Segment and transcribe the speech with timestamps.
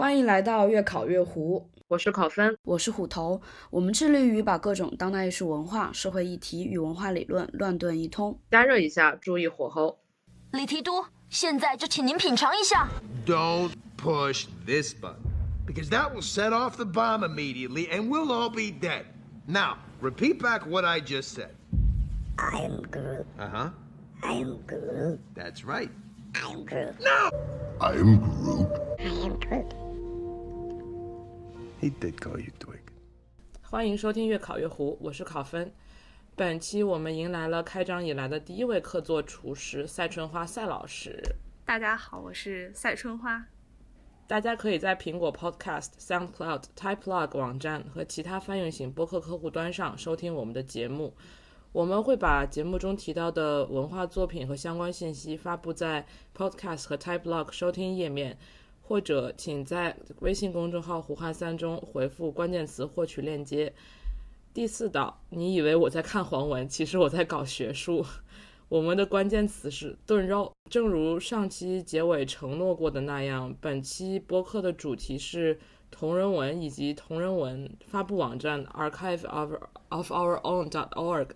[0.00, 3.38] 欢迎来到越考越糊，我是考分，我是虎头。
[3.68, 8.40] 我们致力于把各种当代艺术文化、社会议题与文化理论乱炖一通。
[8.50, 9.98] 加热一下，注意火候。
[10.52, 12.88] 李提督，现在就请您品尝一下。
[13.26, 15.16] Don't push this button,
[15.66, 19.04] because that will set off the bomb immediately and we'll all be dead.
[19.46, 21.50] Now, repeat back what I just said.
[22.38, 23.26] I am Groot.
[23.38, 23.70] Uh huh.
[24.22, 25.20] I am Groot.
[25.34, 25.90] That's right.
[26.34, 26.94] I am Groot.
[27.00, 27.30] No!
[27.82, 28.66] I am Groot.
[28.98, 29.74] I am Groot.
[31.80, 32.80] He did call you Twig.
[33.62, 35.72] 欢迎收听越考越糊，我是考分。
[36.36, 41.22] 本期我们迎来了开张以来的第一位客座厨师赛春花赛老师。
[41.64, 43.46] 大家好，我是赛春花。
[44.26, 51.16] 大家可以在苹果 Podcast、SoundCloud、Typelog 网站和其他泛用型播客客户端上收听我们的节目。
[51.72, 56.04] 我们会把节目中提到的文化作品和相关信息发布在
[56.36, 58.36] Podcast 和 Typelog 收听页面，
[58.90, 63.72] 或者请在微信公众号“胡汉三”中回复关键词获取链接。
[64.52, 68.04] 第四道，你以为我在看黄文，其实我在搞学术。
[68.68, 70.52] 我们的关键词是炖肉。
[70.68, 75.60] 正如上期结尾承诺过的那样，本期播客的主题是
[75.92, 79.52] 同人文以及同人文发布网站 Archive of
[79.90, 81.28] of Our Own dot org，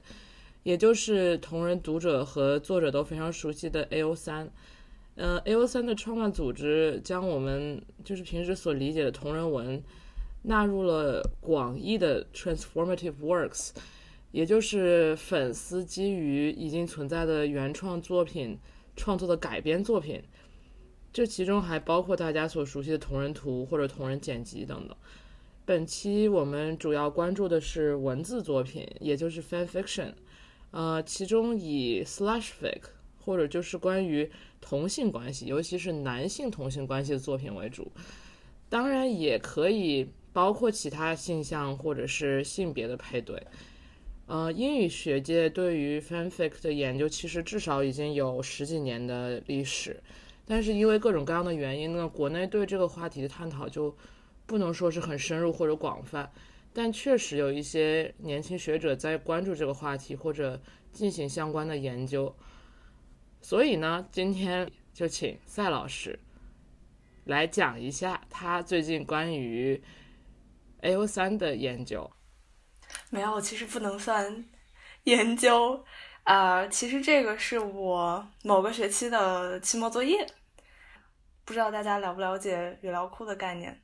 [0.64, 4.50] 也就是同人读者和作者都非常熟悉的 AO 三。
[5.16, 9.82] 呃，AO 三的创办组织将我们就是平时所理解的同人文
[10.42, 13.70] 纳入了广义的 transformative works。
[14.32, 18.58] 也就是粉丝基于已经存在的原创作品
[18.96, 20.20] 创作的改编作品，
[21.12, 24.96] 这其中还包括大家所熟悉的同人图或者同人剪辑等等。
[25.64, 30.12] 本期我们主要关注的是文字作品，也就是 fan fiction，
[30.72, 32.80] 呃，其中以 slash fic
[33.24, 34.28] 或者就是关于
[34.66, 37.92] 同性关系，尤其是男性同性关系的作品为主，
[38.70, 43.40] 当然也可以包括其他性向或者是性别的配对。
[44.26, 50.02] 呃，英语学界对于 fanfic 的研究其实至少已经有十几年的历史，
[50.46, 53.94] 但是因为各种各样的原因呢，国内对这个话题的探讨就
[54.46, 56.32] 不能说是很深入或者广泛，
[56.72, 60.58] 但确实有一些年轻学者在关注这个话题或者
[60.90, 62.34] 进行相关的研究，
[63.44, 66.18] 所以呢，今天就请赛老师
[67.26, 69.84] 来讲一下他最近关于
[70.80, 72.10] AO 三的研究。
[73.10, 74.46] 没有，其实不能算
[75.02, 75.84] 研究，
[76.22, 80.26] 啊， 其实这个是我某个学期的期末作业。
[81.44, 83.78] 不知道大家了不了解语料库的概念？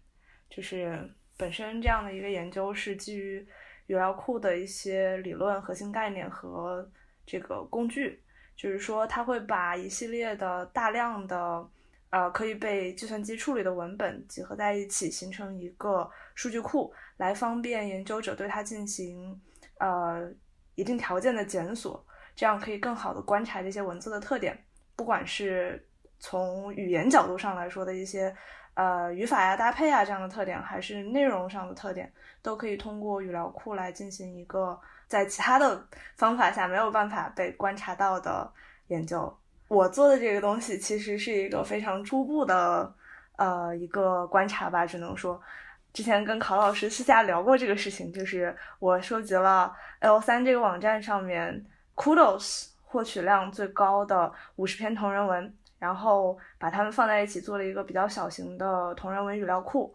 [0.48, 3.47] 就是本身这样的一个研究是基于
[3.88, 6.91] 语料库的一些理论核心概念和
[7.27, 8.25] 这个工具，
[8.60, 11.66] 就是说它会把一系列的大量的
[12.10, 16.93] 呃可以被计算机处理的文本集合在一起，形成一个数据库。
[17.16, 19.41] 来方便研究者对它进行
[19.78, 20.31] 呃
[20.75, 22.04] 一定条件的检索，
[22.37, 24.62] 这样可以更好的观察这些文字的特点，
[24.94, 25.82] 不管是
[26.19, 28.34] 从语言角度上来说的一些
[28.75, 34.78] 呃语法呀、搭配啊这样的特点，还是内容上的特点，都可以通过语料库来进行一个
[35.10, 35.84] 在其他的
[36.15, 38.48] 方法下没有办法被观察到的
[38.87, 39.37] 研究。
[39.66, 42.94] 我做的这个东西其实是一个非常初步的
[43.34, 45.41] 呃一个观察吧，只能说。
[45.93, 51.66] 之前跟考老师私下聊过这个事情，就是我收集了 L 三这个网站上面
[51.97, 59.92] Kudos 获取量最高的五十篇同人文，然后把它们放在一起做了一个比较小型的同人文语料库。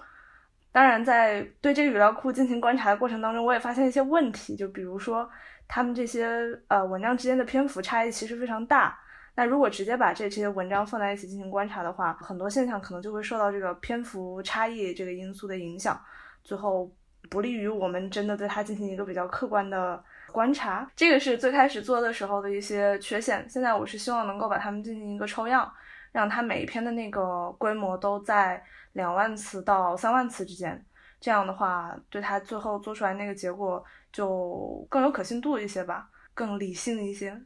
[0.76, 5.26] 当然，在对这个语料库进行观察的过程当中，我也发现一些问题，就比如说
[5.70, 6.28] 他们这些
[6.68, 9.00] 呃文章之间的篇幅差异其实非常大。
[9.36, 15.98] 那如果直接把这这些文章放在一起进行观察的话，很多现象可能就会受到这个篇幅差异这个因素的影响，
[16.44, 16.92] 最后
[17.30, 20.04] 不利于我们真的对它进行一个比较客观的
[20.34, 20.86] 观察。
[20.94, 23.50] 这个是最开始做的时候的一些缺陷。
[23.50, 25.72] 现在我是希望能够把它们进行一个抽样，
[26.16, 30.82] 让它每一篇的那个规模都在两万词到三万词之间。
[31.20, 33.84] 这样的话，对它最后做出来那个结果
[34.14, 37.38] 就更有可信度一些吧，更理性一些。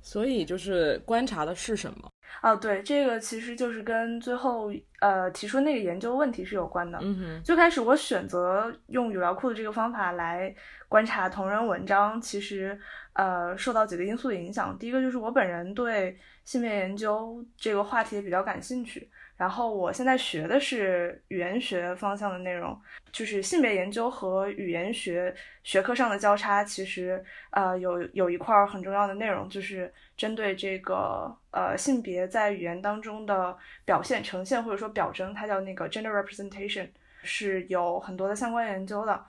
[0.00, 2.08] 所以就是观察的是什么？
[2.42, 6.98] 哦，对，这个其实就是跟最后呃提出那个研究问题是有关的。
[7.02, 10.54] 嗯哼，最开始我选择用语料库的这个方法来
[10.88, 12.78] 观察同人文章，其实
[13.14, 14.78] 呃受到几个因素的影响。
[14.78, 22.78] 第一个就是我本人对性别研究这个话题也比较感兴趣，然后我现在学的是语言学方向的内容，
[23.10, 36.88] 就是性别研究和语言学学科上的交叉，其实呃有有一块很重要的内容，就是针对这个呃性别在语言当中的表现、呈现或者说表征，它叫那个 gender representation，
[37.22, 39.24] 是有很多的相关研究的。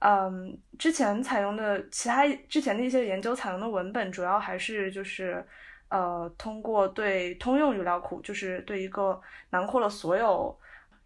[0.00, 5.44] 嗯，之前采用的其他之前的一些研究采用的文本，主要还是就是。
[5.90, 9.18] 呃，通过对通用语料库，就是对一个
[9.48, 10.54] 囊括了所有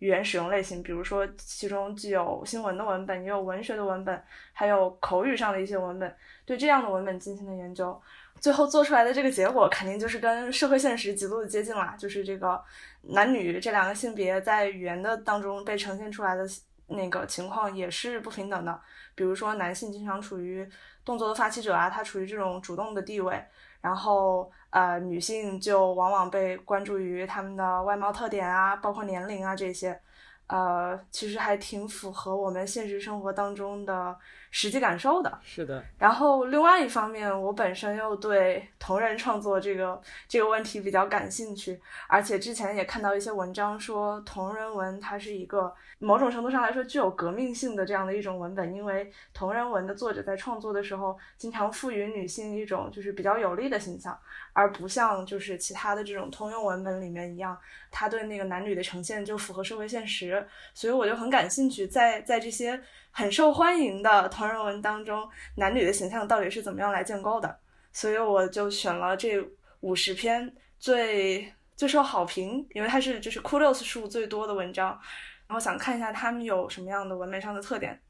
[0.01, 4.21] 语言使用类型，比如说其中既有新闻的文本，也有文学的文本，
[4.53, 7.97] 还有口语上的一些文本，对这样的文本进行的研究，
[8.41, 11.95] 最后做出来的这个结果，肯定就是跟社会现实极度的接近啦。
[11.97, 12.61] 就是这个
[13.03, 16.45] 男女这两个性别在语言的当中被呈现出来的
[16.87, 18.81] 那个情况也是不平等的。
[19.15, 20.69] 比如说男性经常处于
[21.05, 23.43] 动作的发起者啊，他处于这种主动的地位。
[23.81, 30.01] 然后，呃，女性就往往被关注于他们的外貌特点啊，包括年龄啊这些，
[30.47, 34.17] 呃，其实还挺符合我们现实生活当中的。
[34.53, 35.41] 实际感受的。
[35.43, 54.17] 是的，然后另外一方面，我本身又对同人创作这个这个问题比较感兴趣，而且之前也看到一些文章说同人文它是一个某种程度上来说具有革命性的这样的一种文本，因为同人文的作者在创作的时候经常赋予女性一种就是比较有利的形象，
[54.53, 57.59] 而不像就是其他的这种通用文本里面一样，
[57.93, 60.45] 他对那个男女的呈现就符合社会现实，
[60.75, 62.83] 所以我就很感兴趣，在在这些。
[63.15, 67.59] 很受欢迎的同人文当中，男女的形象到底是怎么样来建构的？
[67.93, 69.39] 所以我就选了这
[69.81, 74.99] 五十篇最最受好评，因为它是就是 kudos 数最多的文章，
[75.47, 78.01] 然后想看一下他们有什么样的文本上的特点。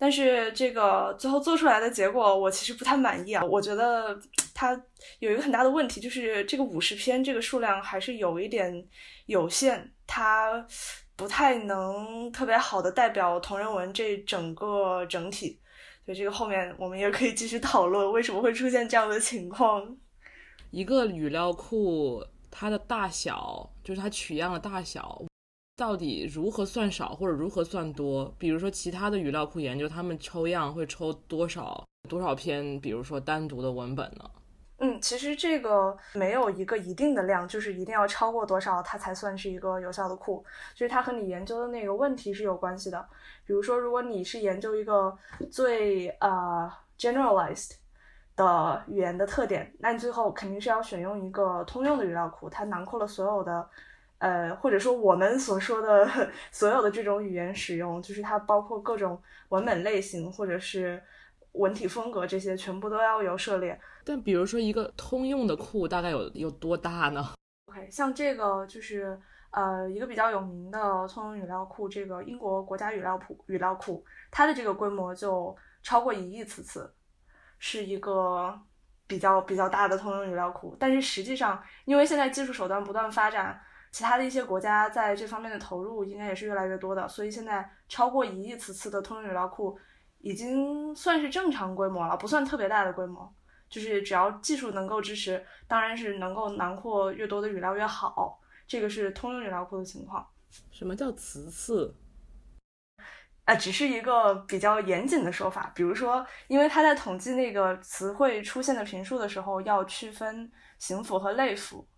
[0.00, 3.44] 但是这个最后做出来的结果，我其实不太满意啊。
[3.44, 4.18] 我觉得
[4.52, 4.72] 它
[5.18, 8.84] 有一个很大的问题，就是这个五十篇这个数量还是有一点
[9.26, 10.66] 有限，它。
[11.20, 15.60] 不太能特别好的代表同人文这整个整体，
[16.06, 19.98] 所以这个后面我们也可以继续讨论为什么会出现这样的情况。
[20.70, 25.20] 一个语料库它的大小，就是它取样的大小，
[25.80, 28.30] 到底如何算少或者如何算多？
[28.36, 32.78] 比如说其他的语料库研究，他们抽样会抽多少多少篇？
[32.82, 34.30] 比如说单独的文本呢？
[34.76, 40.44] 嗯，其实这个没有一个一定的量，就是一定要超过多少它才算是一个有效的库，
[40.74, 43.02] 就是它和你研究的那个问题是有关系的。
[43.46, 45.16] 比如说，如果你是研究一个
[45.50, 47.70] 最呃 generalized
[48.36, 53.66] 的语言的特点，那你最后肯定是要选用一个通用的语料库，它囊括了所有的
[54.20, 56.08] 呃或者说我们所说的
[56.50, 61.02] 所有的这种语言使用，就是它包括各种文本类型或者是。
[61.54, 67.32] 文体风格这些全部都要有涉猎，但比如说一个通用的库大概有有多大呢
[67.66, 69.20] ？OK，像这个就是
[69.50, 70.78] 呃一个比较有名的
[71.08, 75.52] 通用语料库，这个英国国家语料库语料库，它的这个规模就
[75.82, 76.94] 超过一亿词次，
[77.58, 78.56] 是一个
[79.08, 80.76] 比较比较大的通用语料库。
[80.78, 89.78] 但是实际上，因为现在技术手段不断发展，其他的一些国家在这方面的投入应该也是越来越多的，所以现在超过一亿词次的通用语料库。
[90.22, 93.34] 已经算是正常规模了，不算特别大的规模。
[93.70, 98.38] 就是只要技术能够支持，当然是能够囊括越多的语料越好。
[98.66, 100.28] 这个是通用语料库的情况。
[100.70, 101.96] 什么叫词次？
[103.46, 105.72] 啊，只是一个比较严谨的说法。
[105.74, 111.88] 比如说，因为他在统计那个词汇出现的频数的时候，要区分形符和类符。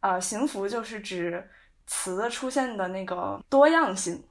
[0.00, 1.48] 啊，形符就是指
[1.86, 4.22] 词出现的那个多样性，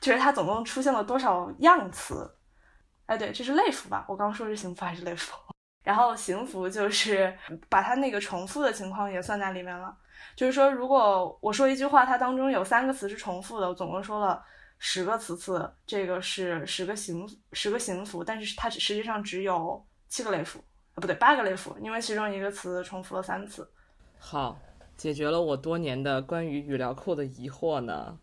[0.00, 2.30] 就是它总共出现了多少样词。
[3.06, 4.04] 哎，对，这是类符吧？
[4.08, 5.36] 我刚说是形符还是类符？
[5.84, 7.36] 然后形符就是
[7.68, 9.94] 把它那个重复的情况也算在里面了。
[10.34, 14.42] 就是说，如果我说一句话，它当中有三个词是重复的，我总共说了
[14.78, 20.58] 十个词次，这个是十个形十个形符，但是它实际上只有七个类符
[20.94, 23.70] 啊，不对，八个类符，因为其中一个词重复了三次。
[24.18, 24.56] 好，
[24.96, 28.18] 解决了我多年的关于语料库的疑惑呢。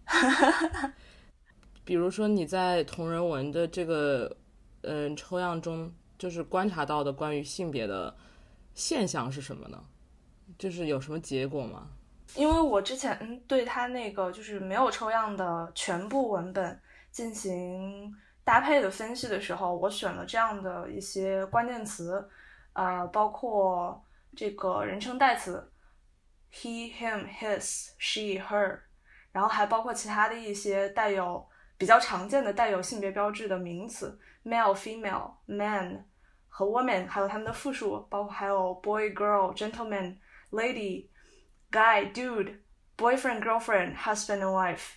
[1.84, 4.38] 比如说你在同人文的这个。
[4.84, 8.12] 嗯，抽样中就是观察到的关于性别的
[8.74, 9.80] 现象是什么呢？
[10.58, 11.88] 就是有什么结果吗？
[12.34, 18.12] 因为我之前对他那个就是没有抽样的全部文本进行
[18.44, 22.28] 搭配的分析的时候，我选了这样的一些关键词，
[22.74, 24.04] 呃，包括
[24.36, 25.71] 这个人称代词
[26.54, 28.80] ，he、him、his、she、her，
[29.32, 34.20] 然后还包括其他的一些带有比较常见的带有性别标志的名词。
[34.44, 36.04] male、female、man
[36.48, 40.18] 和 woman，还有他们的复数，包括还有 boy、girl、gentleman、
[40.50, 41.08] lady、
[41.72, 42.60] guy、dude、
[42.98, 44.96] boyfriend girlfriend husband and wife，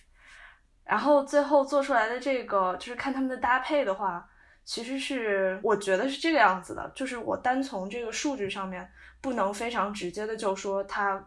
[0.83, 4.27] 然后最后做出来的这个就是看他们的搭配的话，
[4.63, 11.23] 其实是我觉得是这个样子的，就是我单从这个数据上面不能非常直接的就说它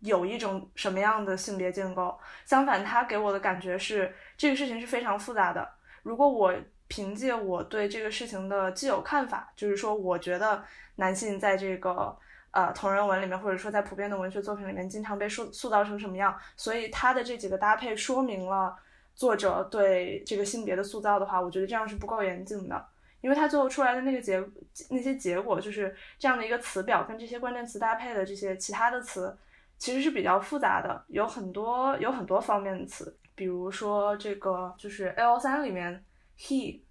[0.00, 5.68] 有一种什么样的性别建构，相反，它给我的感觉是这个事情是非常复杂的。
[6.02, 6.54] 如果我
[6.86, 10.62] 凭借我对这个事情的既有看法，就是说，我觉得
[10.96, 12.16] 男性在这个
[12.52, 18.74] 呃同人文里面，或者说在普遍的文学作品里面，经常被塑塑造成什么样，所以他的这几个搭配说明了
[19.14, 22.86] 作者对这个性别的塑造的话，我觉得这样是不够严谨的，
[23.20, 24.42] 因为他最后出来的那个结
[24.88, 29.36] 那些结果，就是这样的一个词表跟这些关键词搭配的这些其他的词，
[29.78, 36.04] 其实是比较复杂的，有很多有很多方面的词，比如说这个就是 L 三里面。
[36.40, 36.84] he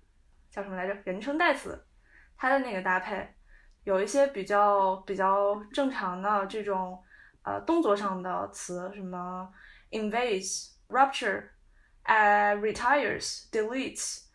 [0.51, 0.93] 叫什么来着？
[1.05, 1.81] 人称代词，
[2.35, 3.33] 它的那个搭配
[3.85, 7.01] 有一些比较比较正常的这种
[7.43, 9.49] 呃动作上的词，什么
[9.91, 11.45] invades、rupture、
[12.03, 14.25] uh retires、deletes、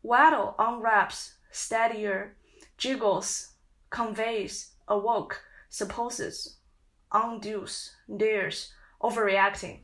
[0.00, 2.30] waddle、unwraps、steadier、
[2.78, 3.50] jiggles、
[3.90, 5.34] conveys、awoke、
[5.70, 6.56] supposes、
[7.12, 9.78] undoes、dares、overreacting。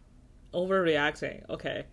[0.53, 1.87] overreacting，OK，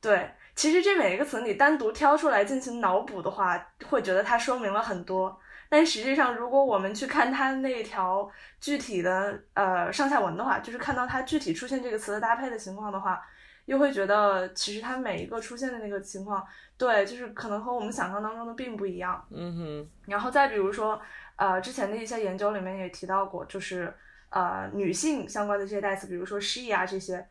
[0.00, 0.30] 对。
[0.54, 3.58] 其实这每一个词你单独挑出来进行脑补的话，
[3.90, 5.38] 会觉得它说明了很多。
[5.68, 8.26] 但实际上，如果我们去看它那条
[8.58, 13.22] 具体的呃上下文的话，就是看到它具体出现这个词的搭配的情况的话，
[13.66, 16.42] 又会觉得其实它每一个出现的那个情况，
[16.78, 19.22] 对，就是可能和我们想象当中的并不一样。
[19.30, 19.90] 嗯哼。
[20.06, 20.98] 然后再比如说，
[21.36, 23.92] 呃，之前的一些研究里面也提到过，就是
[24.36, 27.26] 呃女性相关的这些代词，比如说 she 啊这些，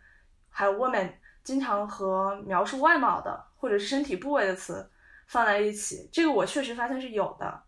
[0.50, 1.14] 还有 woman。
[1.46, 4.90] 经常和描述外貌的或者是身体部位的词
[5.28, 7.64] 放在一起，这个我确实发现是有的。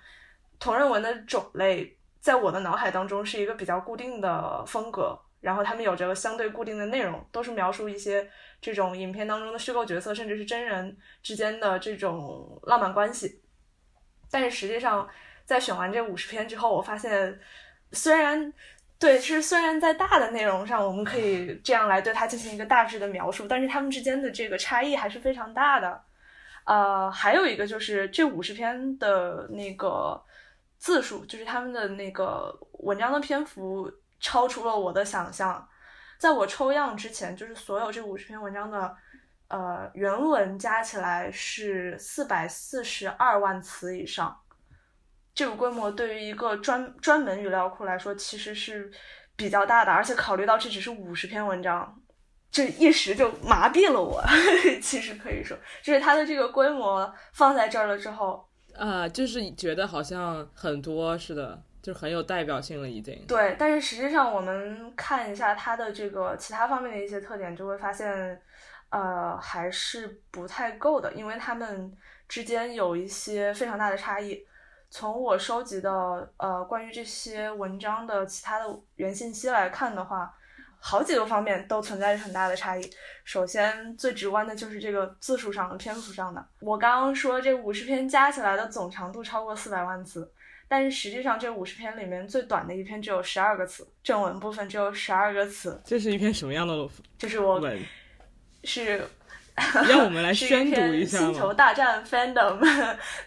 [0.62, 5.18] 同人文的种类在我的脑海当中是一个比较固定的风格。
[5.40, 13.42] 然后他们有着相对固定的内容，都是描述一些这种影片当中的虚构角色，甚至是真人之间的这种浪漫关系。
[14.30, 15.08] 但是实际上，
[15.44, 17.36] 在选完这五十篇之后，我发现，
[17.90, 18.52] 虽然
[19.00, 26.00] 对是虽然在大的内容上我们可以这样来对它进行一个大致的描述，但是他们之间的这个差异还是非常大的。
[26.66, 30.22] 呃，还有一个就是这五十篇的那个
[30.82, 33.90] 字数，就是他们的那个文章的篇幅。
[34.24, 35.68] 超出了我的想象，
[36.16, 38.96] 在我抽样之前，就是所有这五十篇文章的，
[39.48, 44.40] 呃，原文加起来是四百四十二万词以上。
[45.34, 48.88] 这个规模对于一个专专门语料库来说，其实是
[49.34, 49.90] 比较大的。
[49.90, 52.00] 而且考虑到这只是五十篇文章，
[52.48, 54.22] 这一时就麻痹了我。
[54.80, 61.62] 其实可以说，就是它的这个规模放在这儿了之后，啊，就是觉得好像很多似的。
[61.82, 63.26] 就很有代表性了，已经。
[63.26, 68.40] 对，但是实际上我们看一下它的这个其他方面的一些特点，就会发现，
[68.90, 71.92] 呃，还是不太够的，因为它们
[72.28, 74.46] 之间有一些非常大的差异。
[74.90, 80.32] 从我收集的呃关于这些文章的其他的原信息来看的话，
[80.84, 82.90] 好几个方面都存在着很大的差异。
[83.24, 86.44] 首先，最直观的就是这个字数上的篇幅上的。
[86.60, 90.32] 我刚刚说这五十篇加起来的总长度超过四百万字。
[90.68, 96.74] 但是实际上这五十篇里面最短的一篇只有十二个词，正文部分只有十二个词，这是一篇什么样的
[97.18, 97.60] 就是我？
[98.64, 99.06] 是
[99.88, 101.52] 让我们来宣读一下星球？
[101.52, 102.58] 大战 fandom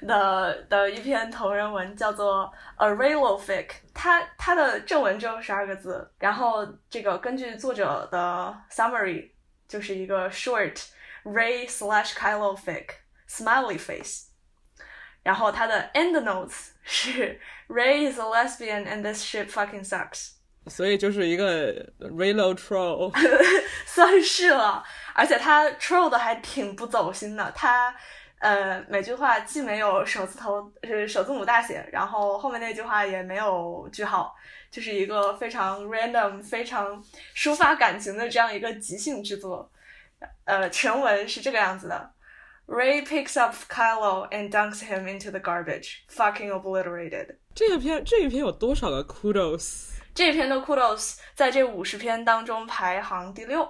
[0.05, 3.67] 的的一篇同人文，叫做 A Raylofic。
[3.93, 9.29] 它它的正文只有十二个字，然后这个根据作者的 summary
[9.67, 10.85] 就是一个 short
[11.23, 12.87] Ray slash Kylo fic
[13.29, 14.25] smiley face。
[15.23, 20.34] 然后它的 end notes 是 Ray is a lesbian and this shit fucking sucks。
[20.67, 23.13] 所以就是一个 Relo troll，
[23.85, 27.51] 算是了，而且他 troll 的还挺不走心的。
[27.55, 27.95] 他
[28.39, 34.35] 呃每句话既没有首字头是首字母大写，然后后面那句话也没有句号，
[34.71, 37.03] 就是一个非常 random、非常
[37.35, 39.71] 抒发感情的这样一个即兴之作。
[40.45, 42.11] 呃，全文是这个样子的
[42.67, 47.35] ：Ray picks up Kylo and dunks him into the garbage, fucking obliterated。
[47.53, 49.94] 这个篇这一篇有多少个 kudos？
[50.15, 53.69] 这篇的 kudos 在这五十篇当中排行第六。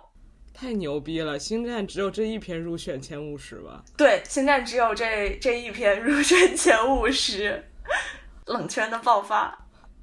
[0.53, 1.39] 太牛逼了！
[1.39, 3.83] 星战只有这一篇入选前五十吧？
[3.97, 7.67] 对，星战只有这这一篇入选前五十，
[8.45, 9.57] 冷圈的爆发。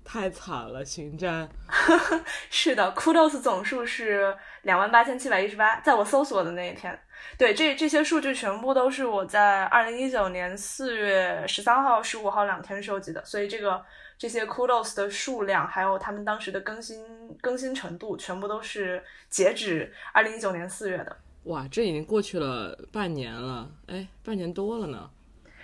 [0.05, 1.49] 太惨了，星战。
[2.51, 6.99] 是的，Kudos 总数是两万八千七百一十八，在我搜索的那一天。
[7.39, 13.83] 对，这这些数据全部都是我在二零一九年四月十三号、十五号两天收集的，所以这个
[14.23, 17.05] 这些 Kudos 的数量，还有他们当时的更新
[17.41, 21.17] 更新程度，全部都是截止二零一九年四月的。
[21.47, 25.11] 哇，这已经过去了半年了，哎，半年多了呢。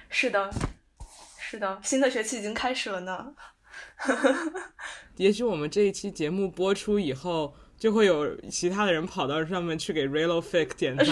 [0.09, 0.51] 是的，
[1.39, 3.33] 是的，新的学期已经开始了呢。
[5.15, 11.07] 也许我们这一期节目播出以后，就会有其他的人跑到上面去给 Relo Fake 点赞。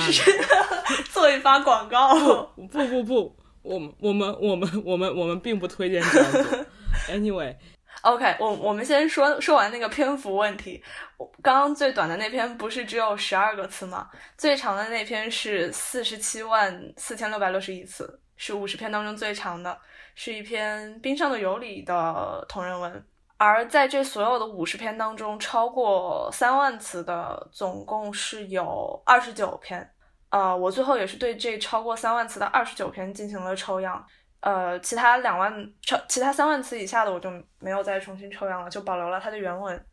[1.12, 2.52] 做一发广告。
[2.72, 6.66] 不不不，我们我们我们我们我们并不推荐这样做。
[7.08, 10.82] Anyway，OK，我我们先说说完那个篇幅问题。
[11.16, 14.08] 我刚刚最短的那篇不是只有十二个词吗？
[14.36, 19.78] 最长的那篇是四十七万四千六百六十一词，是五十篇当中最长的，
[20.14, 23.06] 是一篇《冰上的尤里》的同人文。
[23.38, 29.88] 而在这所有的五十篇当中，超过三万词的总共是有二十九篇。
[30.30, 34.04] 呃，我最后也是对这超过三万词的二十九篇进行了抽样。
[34.46, 37.28] 呃，其他两万抽，其他三万词以下的我就
[37.58, 39.86] 没有再重新抽样了，就保留了它的原文。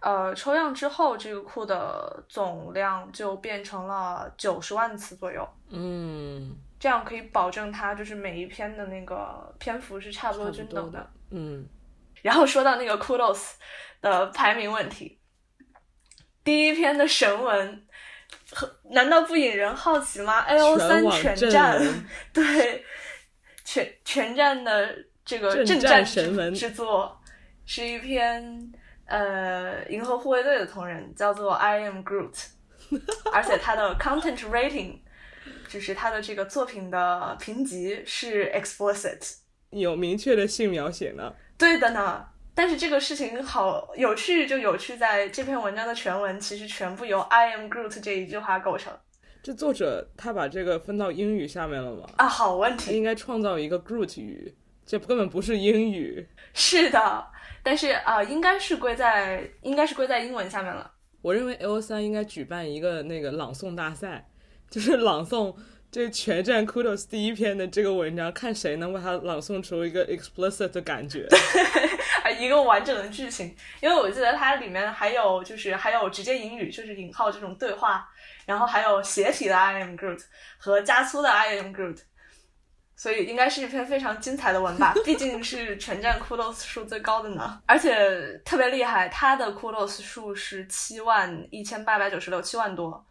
[0.00, 10.98] 呃，抽样之后，这个库的总量就变成了九十万词左右，嗯，这样可以保证它就是每一篇的那个篇幅是差不多均等的。
[10.98, 11.10] 的。
[11.30, 11.64] 嗯，
[12.22, 13.52] 然后说到那个 Kudos
[14.00, 15.20] 的排名问题，
[16.42, 17.86] 第一篇的神文，
[18.90, 21.80] 难道不引人好奇吗？A O 三全站，
[22.34, 22.84] 对，
[23.66, 27.20] 全全站的这个正战神文之作，
[27.66, 28.72] 是一篇
[29.06, 32.46] 呃银河护卫队的同人，叫做 I Am Groot，
[33.34, 35.00] 而且它的 content rating
[35.68, 39.38] 就是它的这个作品的评级是 explicit。
[39.70, 41.34] 有明确的性描写呢。
[41.58, 42.24] 对的呢，
[42.54, 48.96] 但是这个事情好有趣，就有趣在这篇文章的全文其实全部由 I am Groot 这一句话构成
[49.46, 52.04] 这作者他把这个分到英语下面了吗？
[52.16, 52.26] 啊。
[52.26, 54.52] 好问题，他应该创造一个 Groot 语，
[54.84, 56.26] 这根本不是英语。
[56.52, 57.24] 是的，
[57.62, 60.90] 但是啊、应该是归在应该是归在英文下面了。
[61.22, 64.28] 我认为 L 三应该举办一个那个朗诵大赛，
[64.68, 65.54] 就是朗诵
[65.92, 71.28] 这全站 Kudos 第一篇的这个文章，看谁能把它朗诵出一个 explicit 的感觉。
[72.24, 78.08] 啊，一个完整的剧情，因为我记得它里面还有就是还有直接引语，就是引号这种对话，
[78.46, 80.22] 然后还有斜体的 I am Groot
[80.56, 81.98] 和加粗的 I am Groot，
[82.96, 93.04] 所以应该是一篇非常精彩的文吧， 毕竟是全站 Kudos 数最高的呢，而且特别厉害，他的 Kudos 数是七万一千八百九十六，七万多。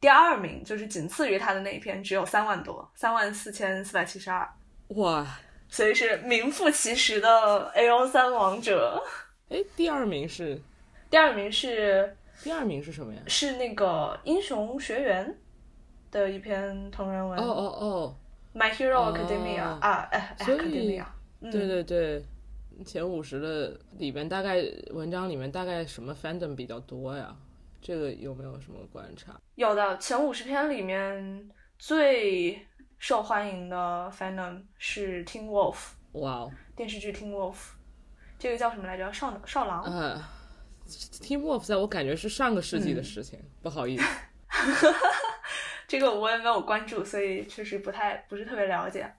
[0.00, 4.48] 第二名就是仅次于他的那一篇，只有三万多，三万四千四百七十二，
[4.90, 5.26] 哇，
[5.68, 9.02] 所以是名副其实的 A O 三王者。
[9.48, 10.62] 哎，第二名是
[11.10, 13.20] 第二名是第二名是什么呀？
[13.26, 15.38] 是那个英雄学员
[16.10, 18.16] 的一篇同人文，哦哦哦
[18.54, 20.56] ，My Hero 哦 Academia、啊，哎哎所
[21.50, 22.24] 对对对，
[22.84, 27.36] 前五十的里边大概文章里面大概什么 fandom 比较多呀？
[27.80, 29.40] 这个有没有什么观察？
[29.54, 31.48] 有的前五十篇里面
[31.78, 32.66] 最
[32.98, 35.76] 受欢迎的 fandom 是 Teen Wolf
[36.12, 37.56] 哇哦，电视剧 Teen Wolf，
[38.38, 39.12] 这个叫什么来着？
[39.12, 39.82] 少少狼。
[39.84, 40.37] 呃
[40.88, 44.04] ，Team Wolf 在我感觉是上个世纪的事情，不好意思。
[45.86, 49.10] 这个我也没有关注，所以确实不太不是特别了解。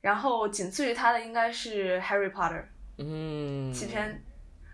[0.00, 2.64] 然后仅次于他的应该是 Harry Potter，
[2.98, 4.22] 嗯，七篇。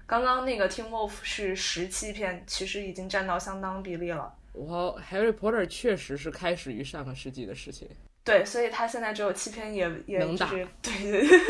[0.06, 4.34] 刚刚那个 Team Wolf 是十七篇，其实已经占到相当比例了。
[4.52, 7.88] 我，Harry Potter 确实是开始于上个世纪的事情。
[8.22, 11.48] 对，所以他现在只有七篇也，也能打就是对对对，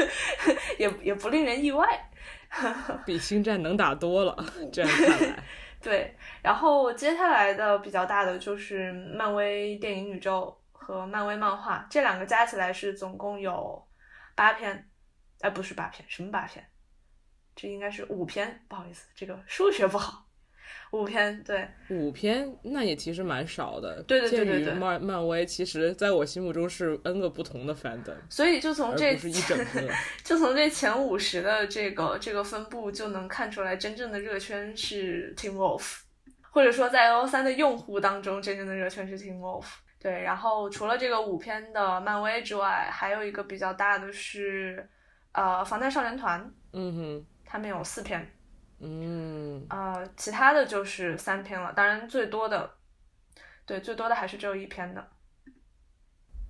[0.79, 2.09] 也也不令人意外。
[3.07, 4.37] 比星战能打多了，
[4.73, 5.43] 这样看来，
[5.81, 13.83] 对，然后接下来的比较大的就是漫威电影宇宙和漫威漫画，这两个加起来是总共有
[14.35, 14.89] 八篇，
[15.41, 16.65] 哎，不是八篇，什么八篇？
[17.55, 20.27] 这应该是五篇，不好意思，这个数学不好，
[20.93, 24.03] 五篇，对，五篇那也其实蛮少的。
[24.05, 29.89] 对对对对对漫漫威其实在我心目中是 N 个不同的 fandom，所以就从这是一整个。
[30.23, 36.01] 就从这前五十的这个这个分布就能看出来，真正的热圈是 Team Wolf，
[36.51, 39.65] 或者说在 L 三的用户当中，真正的热圈是 Team Wolf。
[39.99, 44.87] 对，然后除了这个五篇的漫威之外，还有一个比较大的是
[45.31, 48.31] 呃防弹少年团，嗯哼，他们有四篇，
[48.85, 51.73] 嗯，呃，其他的就是三篇了。
[51.73, 52.69] 当然最多的，
[53.65, 55.07] 对，最多的还是只有一篇的。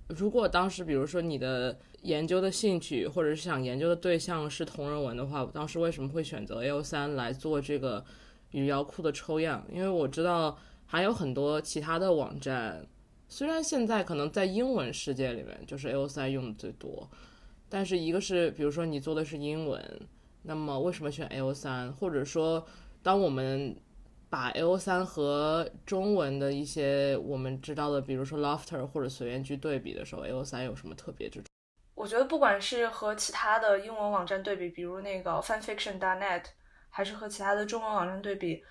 [0.09, 8.03] 如果当时比如说你的研究的兴趣或者是想研究的对象是同人文的话，当时为什么会选择 A O 三来做这个
[8.51, 9.65] 语聊库的抽样？
[9.71, 12.85] 因为我知道还有很多其他的网站，
[13.29, 17.09] 虽然现在可能在英文世界里面就是 A O 三用的最多，
[17.69, 20.01] 但是一个是比如说你做的是英文，
[20.43, 21.91] 那么为什么选 A O 三？
[21.93, 22.65] 或者说
[23.01, 23.75] 当我们
[24.29, 31.47] 把 A O 三和中文的一些我们知道的，比如说 Laughter 或者随缘剧对比的时候，A O 三有什么特别之处？
[31.95, 36.43] 我觉得不管是和其他的英文网站对比，比如那个 fanfiction.net，
[36.89, 38.63] 还是和其他的中文网站对比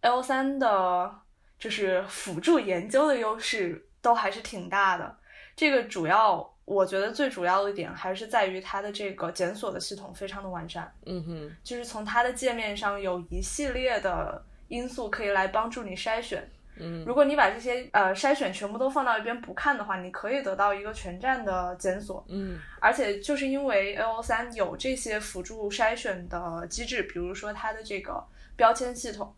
[0.00, 1.14] ，L 三的
[1.58, 5.18] 就是辅助研究的优势都还是挺大的。
[5.54, 16.48] 这个主要，我觉得最主要的一点还是在于它的这个检索的系统非常的完善，嗯哼，就是从它的界面上有一系列的因素可以来帮助你筛选。
[16.82, 22.24] 嗯如果你把这些呃筛选全部都放到一边不看的话，你可以得到一个全站的检索。
[22.28, 28.24] 嗯而且就是因为 L O 三有这些辅助筛选的机制，比如说它的这个
[28.56, 29.34] 标签系统，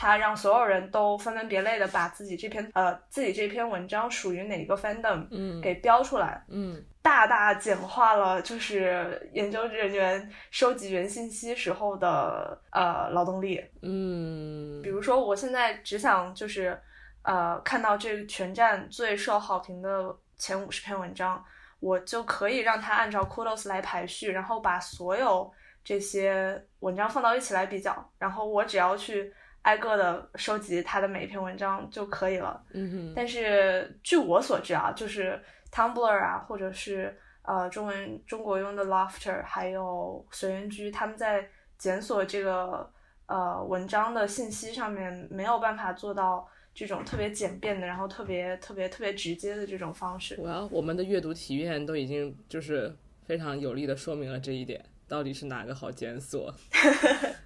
[0.00, 5.60] 它让所有人都分门别类的把自己这篇呃自己这篇文章属于哪个 fandom 嗯。
[5.60, 6.82] 给标出来，嗯。
[7.02, 13.62] 大大简化了就是研究人员收集原信息时候的呃劳动力。
[13.82, 14.80] 嗯。
[14.80, 16.80] 比如说，我现在只想就是，
[17.20, 21.44] 呃，看到这全站最受好评的前五十篇文章，
[21.78, 25.52] 我就可以让它按照 Kudos 来排序，然后把所有
[25.84, 29.30] 这些文章放到一起来比较，然后我只要去
[29.62, 32.62] 挨个的收集他的每一篇文章就可以了。
[32.72, 42.90] 嗯哼，但是据我所知啊，就是 Tumblr 啊，或者是呃中文中国用的 Laughter，还有随缘居，他们在检索这个
[43.26, 50.36] 呃文章的信息上面没有办法做到这种特别简便的，然后特别特别特别直接的这种方式。
[50.38, 52.94] 我要我们的阅读体验都已经就是
[53.26, 56.54] 非常有力的说明了这一点，到底是哪个好检索？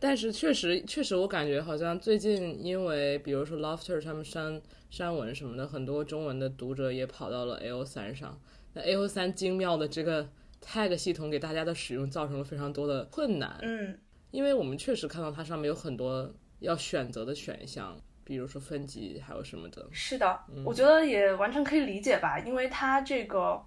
[0.00, 8.40] 但是确实，确实，我感觉好像最近因为比如说 Laughter 他们删删文什么的，很多中文的读者也跑到了 A O 三上。
[8.74, 10.28] 那 A O 三精妙的这个
[10.64, 13.98] tag 系统给大家的使用造成了非常多的困难，嗯，
[14.30, 19.88] 因为我们确实看到它上面有很多要选择的选项，比如说分级还有什么的。
[19.90, 23.58] 是的，我觉得也完全可以理解吧，因为它这个，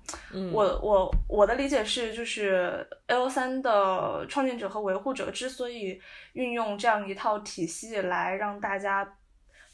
[0.54, 6.00] 我我我的理解是，就是 L 三的创建者和维护者之所以
[6.34, 9.18] 运用这样一套体系来让大家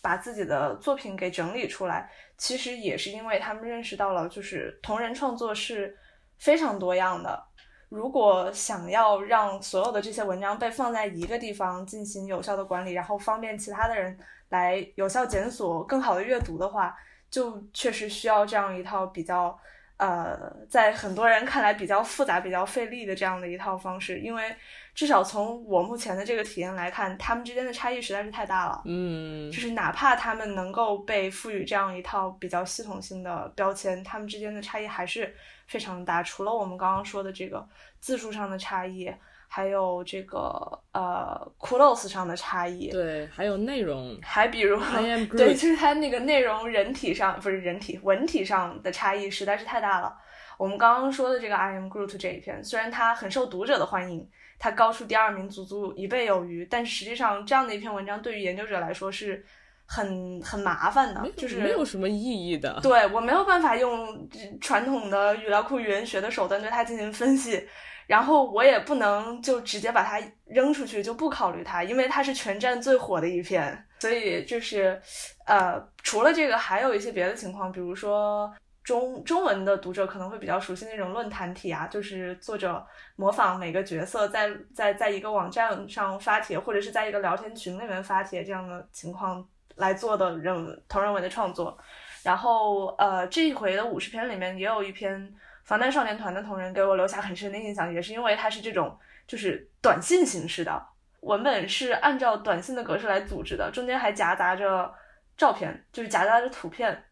[0.01, 5.97] 把自己的作品给整理出来，其实也是因为他们认识到了，就是同人创作是
[6.37, 7.43] 非常多样的。
[7.89, 14.17] 如果想要让所有的这些文章被放在一个地方进行有效的管理，然后方便其他的人
[14.49, 16.95] 来有效检索、更好的阅读的话，
[17.29, 19.57] 就确实需要这样一套比较
[19.97, 20.37] 呃，
[20.69, 24.19] 在很多人看来比较复杂、比较费力的这样的一套方式。
[24.19, 24.55] 因为
[24.93, 28.81] 至少从我目前的这个体验来看，他们之间的差异实在是太大了。
[28.85, 35.35] 嗯就是哪怕他们能够被赋予这样一套比较系统性的标签，他们之间的差异还是
[35.67, 36.21] 非常大。
[36.21, 37.67] 除了我们刚刚说的这个
[37.99, 39.11] 字数上的差异，
[39.47, 44.17] 还有这个呃 kudos 上的差异，对，还有内容。
[44.21, 44.79] 还比如
[45.35, 50.15] 对，就是它那个内容人体上不是人体文体上的差异实在是太大了。
[50.57, 59.45] 我们刚刚说的这个 I am Groot 这一篇，虽然它很受读者的欢迎，它高出第二名足足一倍有余，但是实际上这样的一篇文章对于研究者来说是
[59.85, 62.79] 很很麻烦的，就是没有什么意义的。
[62.81, 64.27] 对我没有办法用
[64.59, 67.67] 传统的语料库语言学的手段对它进行分析，
[68.07, 73.85] 然后我也不能就直接把它扔出去，就不考虑它，因为它是全站最火的一篇。
[73.99, 75.01] 所以就是，
[75.45, 89.43] 呃，除了这个，还有一些别的情况，比如说中中文的读者可能会比较熟悉那种论坛体啊，就是作者模仿每个角色在在在一个网站上发帖，或者是在一个聊天群里面发帖这样的情况
[89.75, 91.75] 来做的人同人文的创作。
[92.23, 95.33] 然后，呃，这一回的五十篇里面也有一篇
[95.67, 100.81] 防弹少年团的同仁给我留下很深的印象，也是因为它是这种就是短信形式的。
[101.21, 104.89] 文本是按照短信的格式来组织的，中间还夹杂着
[105.35, 107.03] 照片，就是夹杂着图片，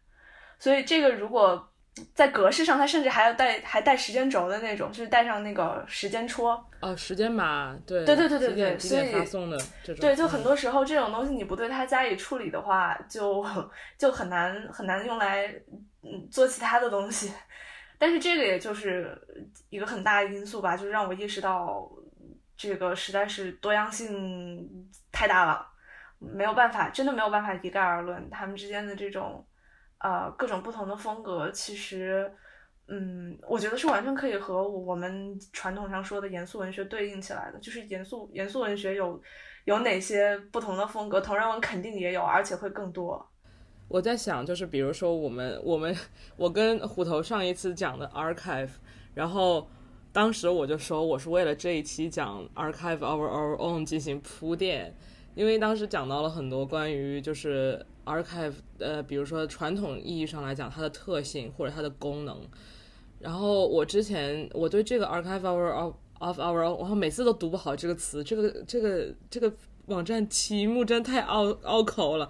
[0.58, 1.70] 所以这个如果
[2.14, 6.64] 在格式上，它甚至还要带还带时间轴的那种，就是带上那个时间戳。
[6.80, 13.44] 哦，时间码，对，对对对对对，所以发送的这种，对，就很多时候这种东西你不对它加以处理的话，就
[13.98, 15.46] 就很难很难用来
[16.02, 17.30] 嗯做其他的东西。
[17.98, 19.16] 但是这个也就是
[19.68, 21.90] 一个很大的因素吧，就是让我意识到。
[22.58, 24.66] 这个实在是多样性
[25.12, 25.68] 太大了，
[26.18, 28.30] 没有办法，真的没有办法一概而论。
[28.30, 29.46] 他们之间的这种，
[29.98, 32.32] 呃，各种不同的风格，其实，
[32.88, 37.58] 嗯，我觉得是完全可以和我们传统上说的严肃文学对应起来的。
[37.58, 39.20] 就是严肃严肃文学有
[39.66, 43.30] 有哪些不同的风格，同人文肯定也有，而且会更多。
[43.88, 45.96] 我在想，就是比如说我们 我们
[46.36, 48.70] 我跟虎头上一次讲的 archive，
[49.14, 49.68] 然后。
[50.12, 54.96] 当时我就说，我是为了这一期讲 Archive Our Our Own 进行铺垫，
[55.34, 62.40] 因为当时讲到了很多关于就是 Archive，呃，比如说传统意义上来讲它的特性或者它的功能。
[63.20, 69.52] 然后我之前我对这个 Archive Our of Our Own，然后每次都读不好这个词，这个这个这个
[69.88, 72.26] 网站题目真的太拗拗口了，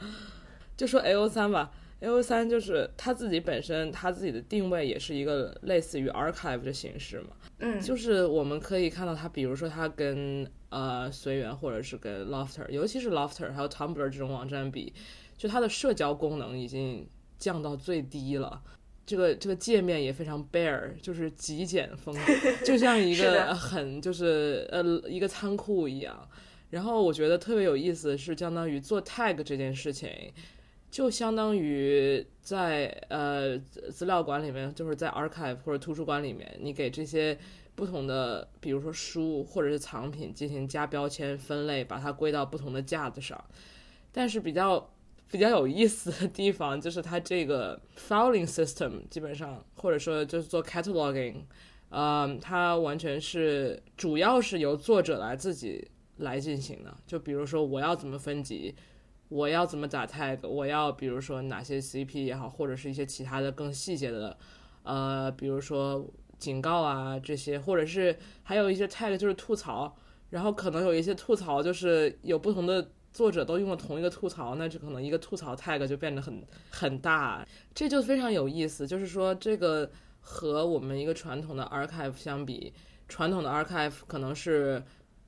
[0.76, 1.72] 就说 A O 三吧。
[2.00, 7.28] A O 三就是它自己本身，它自己的定位也是一个类似于 archive 的形式嘛。
[7.60, 14.92] 嗯，就是我们可以看到它，比如说它跟呃随缘或者是跟 Lofter，尤其是 Lofter 还有 Tumblr 这种网站比，
[15.38, 17.08] 就它的社交功能已经
[17.38, 18.62] 降到最低了。
[19.06, 22.20] 这个这个界面也非常 bare，就是极简风格，
[22.62, 26.28] 就像一个很就是呃一个仓库一样。
[26.68, 30.10] 然后我觉得特别有意思的是，相当于做 tag 这件事情。
[30.90, 37.36] 就相当于在呃资料馆里面，就是在 archive 或者图书馆里面，你给这些
[37.74, 43.42] 不同的，比如说书或者是藏品进行加标签分类，把它归到不同的架子上。
[44.10, 44.90] 但是比较
[45.30, 51.42] 比较有意思的地方就是它这个 filing system 基本上或者说就是做 cataloging，
[51.90, 55.86] 嗯，它完全是主要是由作者来自己
[56.18, 56.96] 来进行的。
[57.06, 58.74] 就比如说我要怎么分级。
[59.28, 60.46] 我要怎么打 tag？
[60.46, 64.36] 我要比如说哪些 CP 也好，或者是一些其他的更细节的，
[64.84, 66.08] 呃，比如说
[66.38, 69.96] 警告啊这些，或者是还有一些 tag 就是吐槽，
[70.30, 78.86] 然后可能有一些吐槽就是有不同的作者都用了同一个吐槽，那就可能一个吐槽 tag 就变得很很大，这就非常有意思。
[78.86, 82.72] 就是说这个和我们一个传统的 archive 相比，
[83.08, 84.80] 传统的 archive 可能是。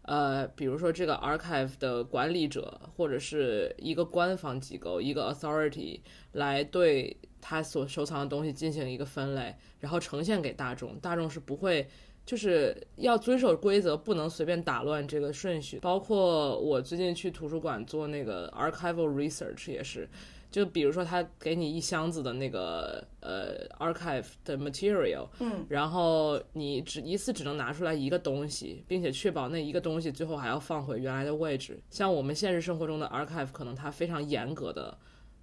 [0.09, 6.01] 呃，比如说这个 archive 的管理者，或者是一个官方机构，一个 authority
[6.33, 10.99] 来对他所收藏的东西进行一个分类，然后呈现给大众。
[11.01, 11.87] 大众是不会，
[12.25, 15.79] 就是要遵守规则，不能随便打乱这个顺序。
[15.81, 20.09] 包括我最近去图书馆做那个 archival research 也是。
[20.50, 31.78] 就比如说，他给你一箱子的那个呃 archive 的 material，嗯，然后你只一次只能拿出来一个东西，并且确保那一个东西最后还要放回原来的位置。
[31.90, 34.96] 像我们现实生活中的 archive，可能它非常严格的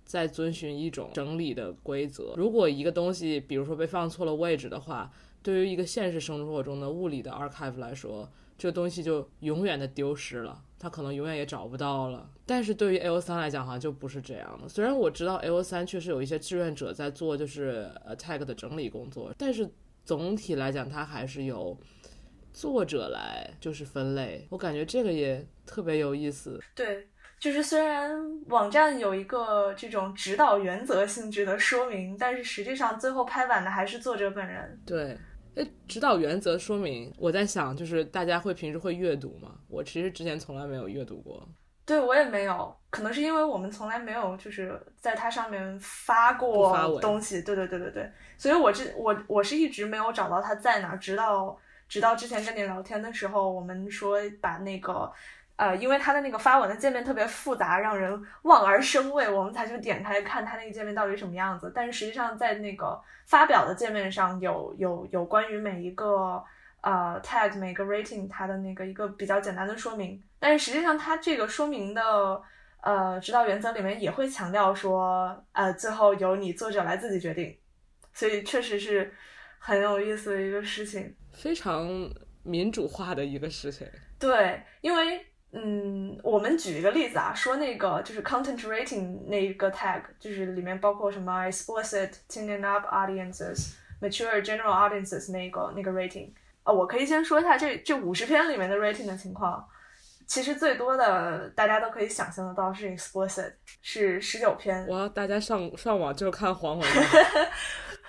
[0.04, 2.34] 在遵循一种整理的规则。
[2.36, 5.12] 如果一个东西，比如说被放错了位置的话，
[5.44, 10.64] 对于一个现实生活中的物理的 archive 来说，这个东西就永远的丢失了。
[10.78, 14.68] 他可能永远也找不到了，但是对于 A O 三来讲，好像就不是这样的。
[14.68, 19.68] 虽然我知道 A O 三确实有一些志愿者在做，就是呃 tag 的整理工作，但是
[20.04, 21.76] 总体来讲，它还是由
[22.54, 24.46] 作者来就是分类。
[24.50, 26.60] 我感觉这个也特别有意思。
[26.76, 27.08] 对，
[27.40, 34.80] 就是虽然网站有一个这种指导原则性质的说明，但是实际上最后拍板的还是作者本人。
[34.86, 35.18] 对。
[35.56, 39.56] 诶，指导原则说明，我在想，就是大家会平时会阅读吗？
[39.68, 41.48] 我其实之前从来没有阅读过。
[41.86, 47.42] 对我也没有，可能是因为我们从来没有就是在它上面发过东西。
[47.42, 55.12] 对对对对对，所以我这我我是一直没有找到它在哪，直到直到之前跟你聊天的时候，我们说把那个。
[55.58, 61.72] 呃，因为它的那个发文的界面特别复杂，让人望而生畏，我们才去点开看它那个界面到底什么样子。
[61.74, 66.44] 但是实际上，在那个发表的界面上有有有关于每一个
[66.82, 72.42] 呃 tag 每个 rating 它的那个一个比较简单的说明，但是实际上它这个说明的
[72.82, 77.58] 呃指导原则里面也会强调说，呃最后由你作者来自己决定，
[78.14, 79.14] 所以确实是
[79.58, 81.16] 很有意思的一个事情。
[81.34, 81.88] 非常
[82.44, 83.90] 民主化的一个事情。
[84.20, 85.26] 对，因为
[85.58, 96.30] 嗯，我们举一个例子啊，说那个就是 content rating 那一个 tag，就是里面包括什么 explicit、teen up audiences、mature、general audiences 那个那个 rating。
[96.64, 99.66] 啊，我可以先说一下这这五十篇里面的 rating 的情况。
[100.28, 104.86] 其实最多的大家都可以想象得到是 explicit，是十九篇。
[104.88, 107.04] 哇，大家上上网就看黄文吗？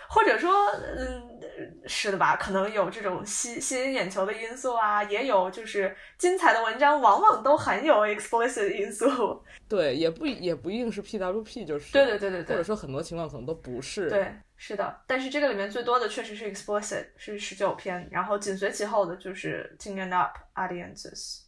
[0.08, 0.50] 或者说，
[0.96, 1.35] 嗯，
[1.86, 2.36] 是的吧？
[2.36, 9.06] 可能有这种吸吸引眼球的因素啊，也有就是精彩的文章往往都含有 explicit 因素。
[9.68, 14.08] 对，也不也不一定是 PWP，就是对对对对对，或者说很多情况可能都不是。
[14.08, 15.02] 对，是的。
[15.06, 21.40] 但是这个里面最多的确实是 explicit，是十九篇，然后紧随其后的就是 and up audiences，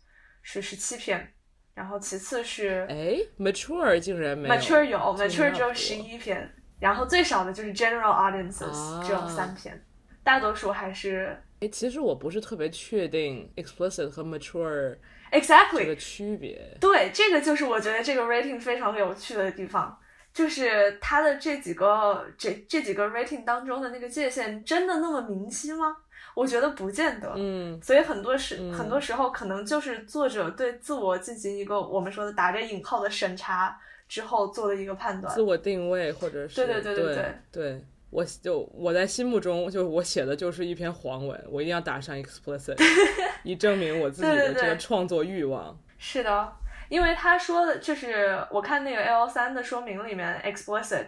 [0.43, 1.33] 是十七篇，
[1.75, 6.51] 然后其次是哎 mature 竟然没有 mature 有 mature 只有十一篇。
[6.81, 9.85] 然后最少的就是 general audiences，只有三篇，
[10.29, 11.35] 大多数还是。
[11.61, 14.95] 哎，其实我不是特别确定 explicit 和 mature
[15.33, 16.77] exactly 这个区别。
[16.79, 19.99] 对，这个就是我觉得这个 rating 非常有趣的地方，
[20.35, 25.97] 就是它的这几个这这几个 rating 当中的那个界限真的那么明晰吗？
[26.35, 27.33] 我觉得不见得。
[27.37, 27.81] 嗯。
[27.83, 33.81] 所以很多时很多时候可能就是作者对自我进行一个我们说的打着引号的审查。
[34.09, 42.77] 之后做的一个判断，自我定位，或者是对对对对对对，我就我在心目中，就我写的就是一篇黄文，我一定要打上 explicit，
[43.45, 45.79] 以证明我自己的这个创作欲望。
[45.99, 46.53] 是的，
[46.89, 51.07] 因为他说的，就是我看那个 L 三的说明里面，explicit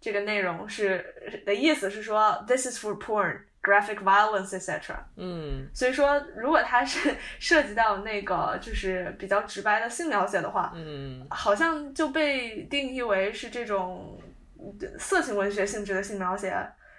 [0.00, 3.40] 这个内容是的意思是说，this is for porn。
[3.62, 4.96] graphic violence etc.
[5.14, 14.20] 嗯，所以说，如果它是 涉及到那个就是比较直白的性描写的话，嗯，好像就被定义为是这种
[14.99, 16.55] 色情文学性质的性描写，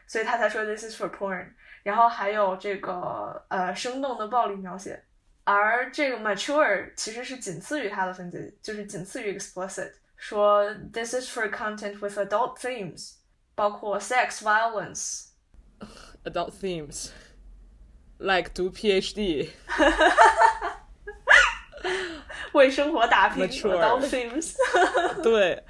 [0.07, 1.49] 所以他才说 this is for porn。
[1.85, 5.03] 然后还有这个呃生动的暴力描写，
[5.44, 13.14] 而这个 mature 其实是仅次于它的分级，就是仅次于 explicit，说 this is for content with adult themes，
[13.55, 17.11] 包括 sex violence。adult themes,
[18.18, 19.51] like do PhD，
[22.54, 24.54] 为生活打拼 adult themes，
[25.22, 25.63] 对，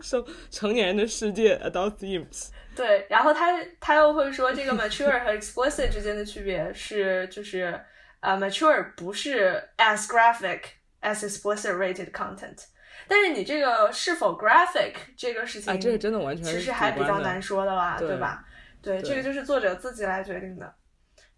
[0.00, 7.80] 成成年人的世界 adult themes，对，然后他他又会说这个 mature 和 explicit 之间的区别是，就是
[8.20, 10.60] 呃 mature 不是 as graphic
[11.00, 12.64] as explicit rated content，
[13.06, 18.44] 但是你这个是否 graphic 这个事情，啊，这个真的完全其实还比较难说的啦，对吧？
[18.82, 20.74] 对，对这个就是作者自己来决定的。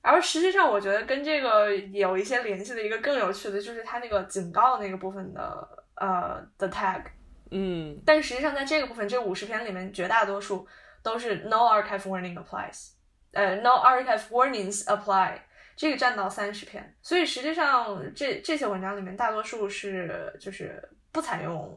[0.07, 7.03] 而实际上，我觉得跟这个有一些联系的一个更有趣的，就是它那个警告那个部分的呃的 tag。
[7.51, 10.67] 嗯，但实际上，在这个部分，这五十篇里面，绝大多数
[11.03, 12.93] 都是 no archive warning applies，
[13.33, 15.39] 呃，no archive warnings apply，
[15.77, 16.97] 这个占到三十篇。
[17.03, 21.77] 所以实际上，这这些文章里面，大多数是就是不采用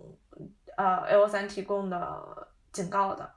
[0.77, 3.31] 呃 L 三提供的警告的。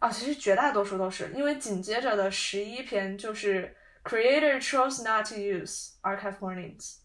[0.00, 3.72] 啊，其实绝大多数都是因为紧接着的十一篇就是
[4.04, 6.96] creator chose not to use archive warnings。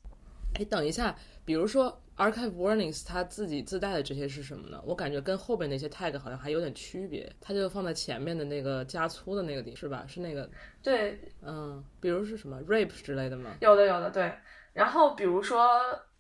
[0.54, 4.82] 哎，等一下，比如说 archive warnings 它自己自带的这些是什么呢？
[4.86, 10.06] 我感觉跟后边那些 tag 好像还有点区别，它就放在前面的那个加粗的那个地是吧？
[10.08, 10.50] 是那个
[10.82, 13.52] 对，嗯，比如是什么 rape 之类的吗？
[13.60, 14.34] 有的有的对。
[14.74, 15.68] 然后比如说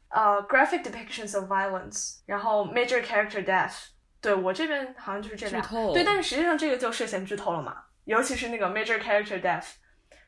[0.09, 3.87] 呃 graphic depictions of violence，然后 major character death。
[4.19, 9.73] 对我这边好像就是这俩，剧透对，但是实际上这个就涉嫌剧透了嘛，尤其是那个 major character death，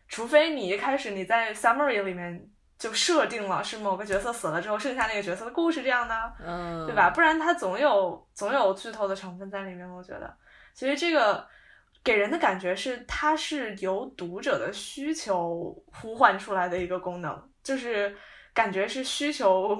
[0.09, 2.45] 除非你一开始你在 summary 里面
[2.77, 7.11] 就设定了是某个角色死了之后，剩下那个角色的故事这样的，嗯，对吧？
[7.11, 10.35] 不然它总有总有剧透的成分在里面，我觉得。
[10.73, 11.45] 其实这个
[12.03, 18.15] 给人的感觉是，它是由读者的需求呼唤出来的一个功能，就是
[18.53, 19.77] 感觉是需求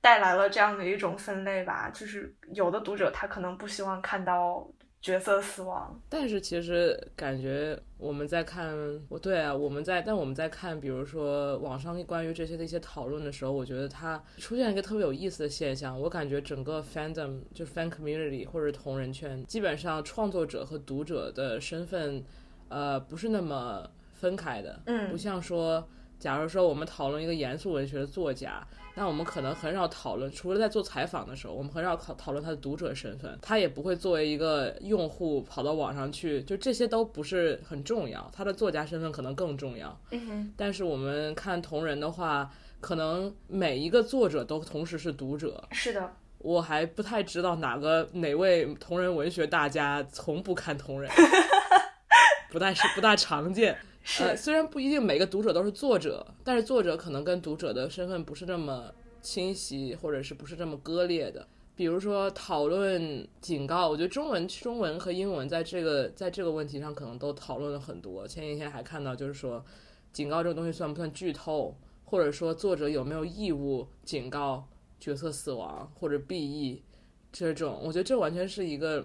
[0.00, 1.90] 带来了这样的一种分类吧。
[1.94, 4.68] 就是有的读者他可能不希望看到
[5.04, 8.74] 角色死亡，但是其实感觉我们在看，
[9.10, 16.00] 我对啊，我们在，但我们在看，比如说网上关于这些的一些讨论的时候，我觉得它出现一个特别有意思的现象。
[16.00, 22.24] 我感觉整个 fandom 就 fan community 或者同人圈，基本上创作者和读者的身份，
[22.70, 24.80] 呃，不是那么分开的。
[24.86, 25.86] 嗯不像说
[26.24, 40.00] 假如说我们讨论一个严肃文学的作家，那我们可能很少讨论，除了在做采访的时候，我们很少讨讨论他的读者身份，他也不会作为一个用户跑到网上去，就这些都不是很重要，他的作家身份可能更重要。
[40.12, 42.50] 嗯哼，但是我们看同人的话，
[42.80, 45.62] 可能每一个作者都同时是读者。
[45.72, 51.12] 是的，我还不太知道哪个哪位同人文学大家从不看同人，
[52.48, 53.76] 不太是不大常见。
[54.20, 58.92] 呃，虽然不一定每个读者都是作者，但是作者可能跟读者的身份不是那么
[59.22, 61.46] 清晰，或者是不是这么割裂的。
[61.74, 68.28] 比如说讨论警告，我觉得中文、中文和英文在这个在这个问题上可能都讨论了很多。
[68.28, 69.64] 前几天还看到，就是说
[70.12, 71.74] 警告这个东西算不算剧透，
[72.04, 74.68] 或者说作者有没有义务警告
[75.00, 76.82] 角色死亡或者 BE
[77.32, 79.04] 这种，我觉得这完全是一个。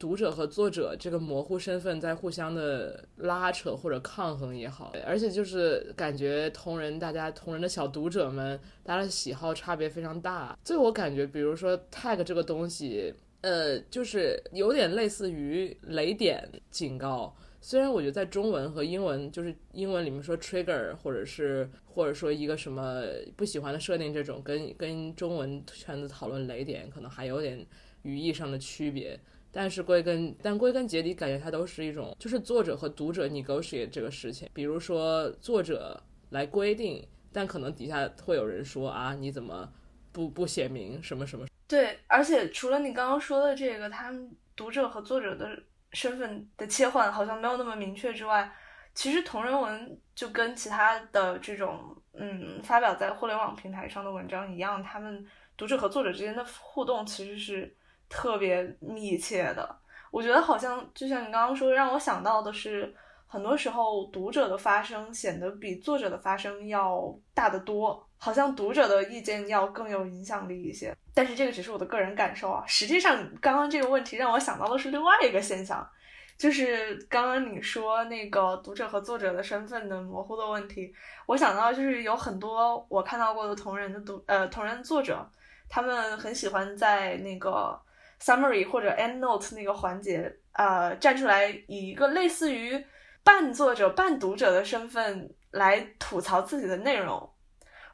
[0.00, 10.58] 读者和作者这个模糊身份在互相的拉扯或者抗衡也好，而且就是感觉同人大家同人的小读者们，大家的喜好差别非常大。
[10.64, 17.36] 所以我感觉，比如说 tag 这个东西，呃，就是有点类似于雷点警告。
[17.60, 23.02] 虽然我觉得在中文和英文，就是英文里面说 trigger，或者是或者说一个什么
[23.36, 27.66] 不喜欢的设定这种，跟跟中文圈子讨论雷点可能还有点
[28.00, 29.20] 语义上的区别。
[29.52, 34.48] 但是归根，但归根结底，感觉它都是一种，就是作者和读者 negotiate 这个事情。
[34.54, 39.68] 比如说，作者来规定，但可能底下会有人说啊，你怎么
[40.12, 41.46] 不不写明什么什么？
[41.66, 45.60] 对，而且除了你刚刚说的这个，他们读者和作者的
[45.92, 48.52] 身份的切换好像没有那么明确之外，
[48.94, 55.26] 其实同人文就跟其他的这种嗯发表在互联网平台上的文章一样，他们
[55.56, 57.76] 读者和作者之间的互动其实是。
[58.10, 59.76] 特别密切的，
[60.10, 62.92] 我觉得好像就像你刚刚说，让我想到的是，
[63.28, 70.92] 很多时候读者的发声显得比作者的发声要大得多，好像读者的意见要更有影响力一些。
[71.14, 72.64] 但是这个只是我的个人感受啊。
[72.66, 75.88] 实际上，刚刚这个问题让我想到的是另外一个现象，
[76.36, 80.92] 就是刚刚你说那个读者和作者的身份的模糊的问题，
[81.26, 85.24] 我想到就是有很多我看到过的同人的读呃同人作者，
[85.68, 87.80] 他们很喜欢在那个。
[88.22, 92.84] Summary 或者 end note 那个环节，呃，站出来以一个类似于
[93.24, 97.30] 半作者半读者的身份来吐槽自己的内容，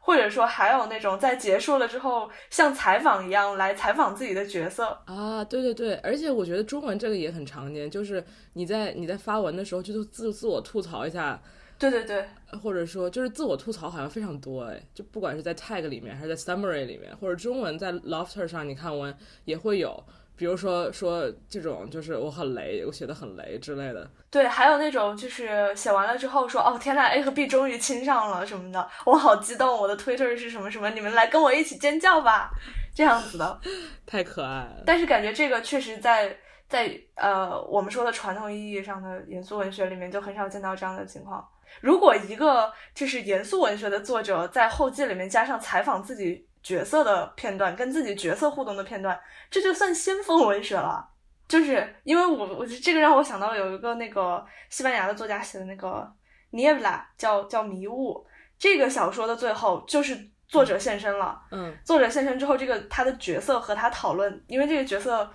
[0.01, 4.87] 或者说还有那种在结束了之后像采访一样来采访自己的角色。
[5.07, 8.24] 啊，对对对，而且我觉得中文这个也很常见，就是
[8.55, 11.41] 你在你在发文的时候就自自我吐槽一下，
[11.79, 12.27] 对对对，
[12.62, 19.12] 或者说就是自我吐槽好像非常多哎，就不管是在 tag 里面还是在 summary 里面，或者中文在 lofter 上，你看我
[19.45, 20.03] 也会有。
[20.39, 24.07] 比如说说这种就是我很雷，我写的很雷之类的。
[24.31, 32.51] 对，还有那种就是写完了之后说哦天呐 a 和 B 终于亲上了什么的，我好激动，我的 Twitter 是什么什么，你们来跟我一起尖叫吧，
[32.95, 33.61] 这样子的，
[34.05, 34.83] 太可爱了。
[34.85, 36.37] 但是感觉这个确实在
[36.68, 41.43] 在呃我们说的传统意义上的严肃文学里面就很少见到这样的情况。
[41.81, 46.47] 如果一个就是严肃文学的作者在后记里面加上采访自己。
[46.67, 49.17] 角色的片段跟自己角色互动的片段，
[49.49, 51.09] 这就算先锋文学了。
[51.47, 55.89] 就是因为我我这个让我想到有一个那个西班牙的作家写的那个
[56.51, 58.27] 《涅布拉》，叫叫迷雾。
[58.59, 61.41] 这个小说的最后就是作者现身了。
[61.53, 65.33] 嗯，作者现身之后，这个他的角色和他讨论，因为这个角色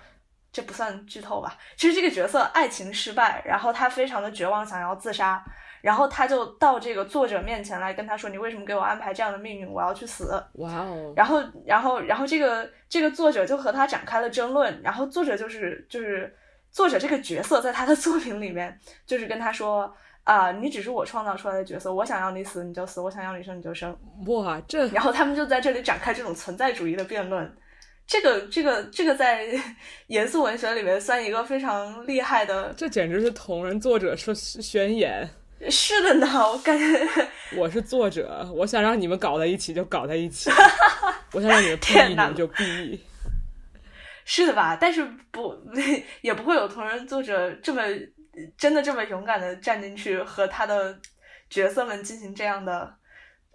[0.52, 1.56] 这不算剧透吧？
[1.78, 5.42] 其实这个角色爱情失败，然后他非常的绝望，想要自杀。
[5.82, 9.68] 然后他就到这个作者面前来跟他说：“你为什么给我安排这样的命运？
[9.68, 11.12] 我要去死。”哇哦！
[11.16, 14.80] 然后，然后，然后这个这个作者就和他展开了争论。
[14.80, 16.32] 然后作者就是就是
[16.70, 23.94] 作者这个角色在他的 作品里面就是跟他说：“啊，你只是我创造出来的角色，我想要你死你就死，我想要你生你就生。”
[24.28, 27.52] 哇，这然后他们就在这里展开这种存在主义的辩论。
[28.06, 29.46] 这个这个这个在
[30.06, 35.28] 严肃文学里面算一个非常厉害的，这简直是同人作者说宣言。
[35.70, 36.84] 是的呢，我感觉
[37.56, 40.50] 我是作者，我想让你们搞在一起就搞在一起，
[41.32, 43.00] 我想让你们 B 你们就 B，
[44.24, 44.76] 是的吧？
[44.80, 45.56] 但是不
[46.22, 47.82] 也不会有同人作者这么
[48.56, 50.98] 真的这么勇敢的站进去和他的
[51.48, 52.92] 角色们进行这样的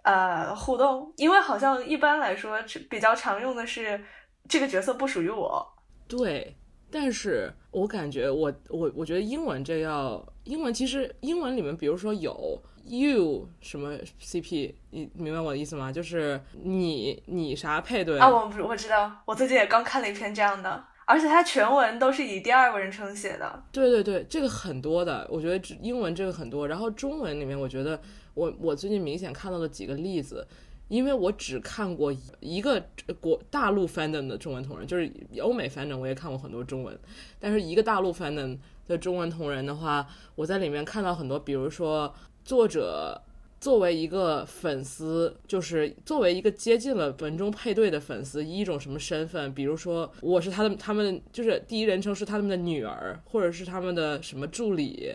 [0.04, 2.58] 呃互动，因为好像一般来说
[2.90, 4.00] 比较常用的是
[4.48, 5.68] 这个角色不属于我，
[6.08, 6.56] 对。
[7.00, 15.92] 但是我感觉我我我觉得英文这要英文其实英文里面比如说有 you 什么 CP 你明白我的意思吗？
[15.92, 18.28] 就是你你啥配对啊？
[18.28, 23.64] 我我知道，我最近也刚看了一篇这样的而且它全文都是以第二人称写的。
[23.72, 28.02] 对对对，这个很多的，我觉得只英文这个很多，然后中文里面，我觉得
[28.34, 30.48] 我我最近明显看到的几个例子，
[30.88, 32.84] 因为我只看过一个
[33.20, 35.12] 国大陆 fandom 的中文同人，就是
[35.42, 36.98] 欧美 fandom 我也看过很多中文，
[37.40, 38.58] 但是一个大陆 fandom
[38.88, 42.14] 的中文同人的话，我在里面看到很多，比如说
[42.44, 43.22] 作者。
[43.60, 49.52] 作为一个粉丝，就是作为一个接近了文中配对的粉丝，以一种什么身份？
[49.52, 55.12] 比如说，我是他的，他们就是第一人称是他们的女儿，或者是他们的什么助理，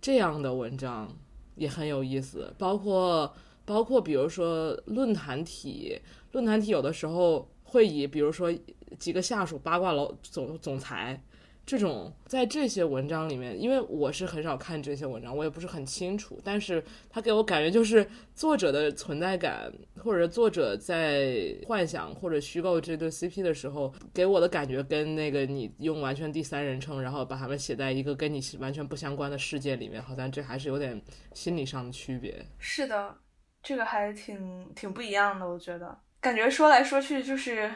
[0.00, 1.16] 这样的文章
[1.54, 2.52] 也很有意思。
[2.58, 3.32] 包括
[3.68, 6.00] 包括，比如说论坛体，
[6.32, 8.50] 论坛体有的时候会以比如说
[8.98, 11.22] 几个下属八卦老总总裁。
[11.66, 16.40] 这种在这些文章里面，因为我是很少看这些文章，我也不是很清楚。
[16.42, 30.98] 但是他给我感觉就是作者的存在感，或者作者在幻想或者虚构这对 CP 的时候，给我的感觉跟那个你用完全第三人称，然后把他们写在一个跟你完全不相关的世界里面，好像这还是有点
[31.34, 32.42] 心理上的区别。
[32.56, 33.14] 是的，
[33.62, 37.70] 这个还挺挺不一样的，我觉得，感觉说来说去就是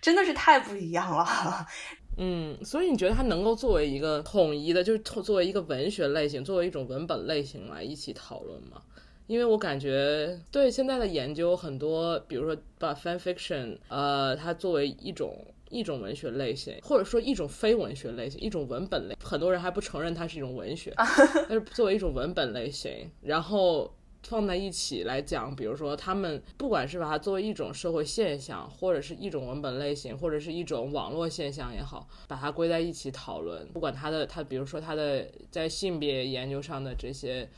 [0.00, 1.26] 真的是太不一样了。
[2.16, 8.80] 嗯，所以你觉得它能够作为一个统一的，就是作为一个文学类型，作为一种文本类型来一起讨论吗？
[9.26, 15.36] 因为我感觉对现在的研究很多，比如说把 fan fiction，呃，它作为一种
[15.70, 20.92] 一种文学类型，或者说一种非文学类型，一种文本类，很多人还不承认它是一种文学，
[21.48, 23.92] 但是作为一种文本类型，然后。
[24.24, 37.48] 放在一起来讲，比如说他们不管是把它作为一种社会现象，或者是一种文本类型，或者是一种网络现象也好，把它归在一起讨论，不管它的它，比如说它的在性别研究上的这些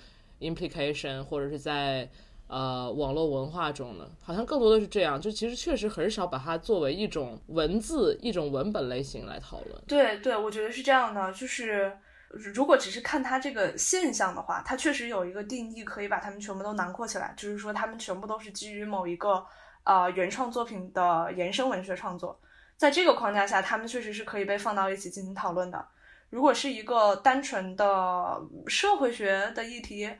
[0.40, 2.08] implication，或者是在
[2.48, 9.82] 呃网络文化中呢，好像更多的是这样，就其实确实很少把它作为一种文字、一种文本类型来讨论。
[9.86, 11.96] 对对，我觉得是这样的，就是。
[12.36, 19.44] 如果只是看它这个现象的话，它确实有一个定义，可以把它们全部都囊括起来，就是说它们全部都是基于某一个
[19.84, 22.40] 呃原创作品的延伸文学创作，
[22.76, 25.86] 在这个框架下，它们确实是可以被放到一起进行讨论的。
[26.30, 30.10] 如果是一个单纯的社会学的议题，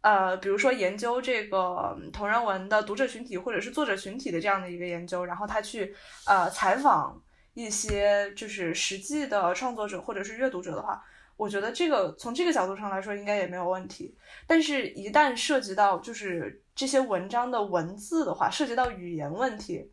[0.00, 5.94] 呃，比如说研究这个同人文的读者群体或者是作者群体的这样的一个研究，然后他去
[6.26, 7.20] 呃采访
[7.54, 11.04] 一些就是实际的创作者或者是阅读者的话。
[11.38, 14.12] 我觉得这个从这个角度上来说应该也没有问题，
[14.44, 19.88] 但是，一旦涉及到就是这些文章的文字的话，涉及到语言问题，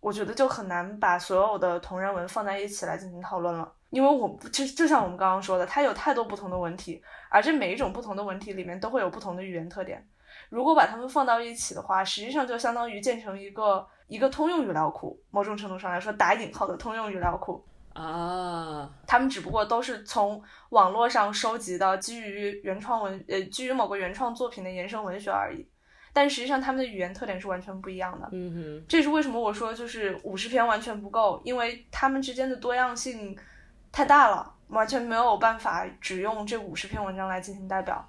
[0.00, 3.70] 我觉得就很难把所有的同人文放在一起来进行讨论了。
[3.90, 10.02] 因为我就就像我们刚刚说的，它有太多不同的文体，而这每一种不同的文体里面都会有不同的语言特点。
[10.48, 17.62] 如果把它们放到一起的话，实际上就相当于建成一个一个通用语料库，某种程度上来说，打引号的通用语料库。
[17.98, 25.68] 啊，他们只不过都是从网络上收集的基于原创文呃基于某个原创作品的延伸文学而已，
[26.12, 28.28] 但实际上他们的语言特点是完全不一样的。
[28.30, 33.36] 嗯哼，这是为什么我说就是五十篇完全不够，因为他们之间的多样性
[33.90, 38.08] 太大了，完全没有办法只用这五十篇文章来进行代表。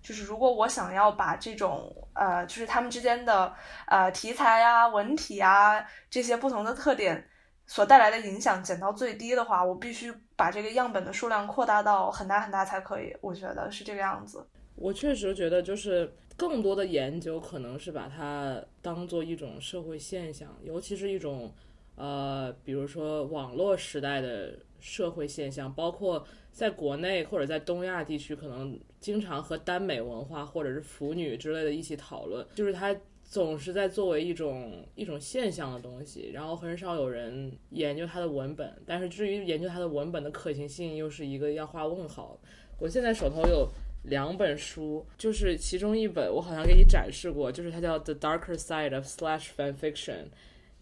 [0.00, 3.52] 就是如果我想要把这种呃就是他们之间的
[3.86, 7.28] 呃题材啊文体啊这些不同的特点。
[7.66, 13.14] 所带来的影响减到最低的话，我必须把这个样本的数量扩大到很大很大才可以。
[13.20, 14.46] 我觉得是这个样子。
[14.76, 21.52] 我确实觉得，就是更多的研究可能是把它当做一种社会现象，尤其是一种
[21.96, 32.94] 呃，比如说网络时代的社会现象，包括在国内或者在东亚地区，可能经常和耽美文化或者是腐女之类的一起讨论，就是它。
[33.28, 38.72] 总是在作为一种一种现象的东西，然后很少有人研究它的文本。
[38.86, 42.38] 但是至于研究它的文本的可行性，又是一个要画问号。
[42.78, 43.68] 我现在手头有
[44.04, 50.26] 两本书，就是其中一本我好像给你展示过，就是它叫《The Darker Side of Slash Fan Fiction: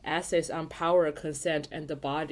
[0.04, 2.26] Essays on Power, Consent, and the Body》。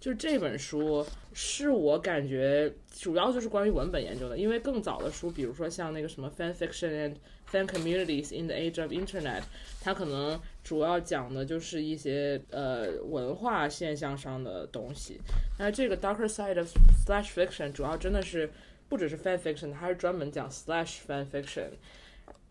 [0.00, 7.10] 就是这本书是我感觉主要就是关于文本研究的，因为更早的书，比如说像那个什么《Fan Fiction and》。
[7.50, 9.42] Fan communities in the age of internet，
[9.80, 15.20] 它可能主要讲的就是一些呃文化现象上的东西。
[15.58, 16.68] 那这个 darker side of
[17.06, 18.50] slash fiction 主要真的是
[18.88, 21.68] 不只是 fan fiction，它是专门讲 slash fan fiction。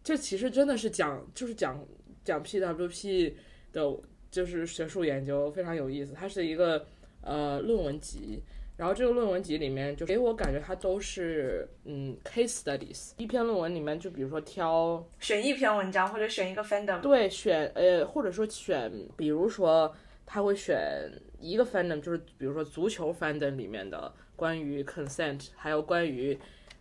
[0.04, 1.86] 这其实真的是讲就是讲
[2.24, 3.34] 讲 PWP
[3.74, 3.98] 的，
[4.32, 6.14] 就是学术研究非常有意思。
[6.14, 6.86] 它是一个
[7.22, 8.42] 呃论文集。
[8.84, 19.90] 然后这个论文集里面就给我感觉它都是嗯 case studies，一篇论文里面就比如说挑选一篇文章或者选一个 fandom，对，选呃或者说选比如说
[20.26, 21.10] 他会选
[21.40, 26.38] 一个 fandom，就是比如说足球 fandom 里面的关于 consent，还有关于，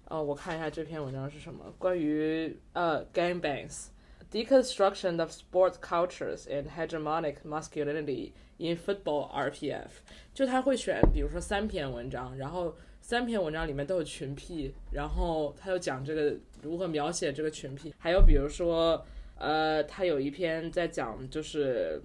[0.06, 3.91] 呃，我看一下这篇文章是什么，关于呃 gangbangs。
[4.31, 9.87] Deconstruction of sport cultures and hegemonic masculinity in football RPF，
[10.33, 19.01] 就他会选，比如说三篇文章，然后三篇文章里面都有群癖，然后他又讲这个如何描写这个群癖，还有比如说，
[19.37, 22.01] 呃，他有一篇在讲就是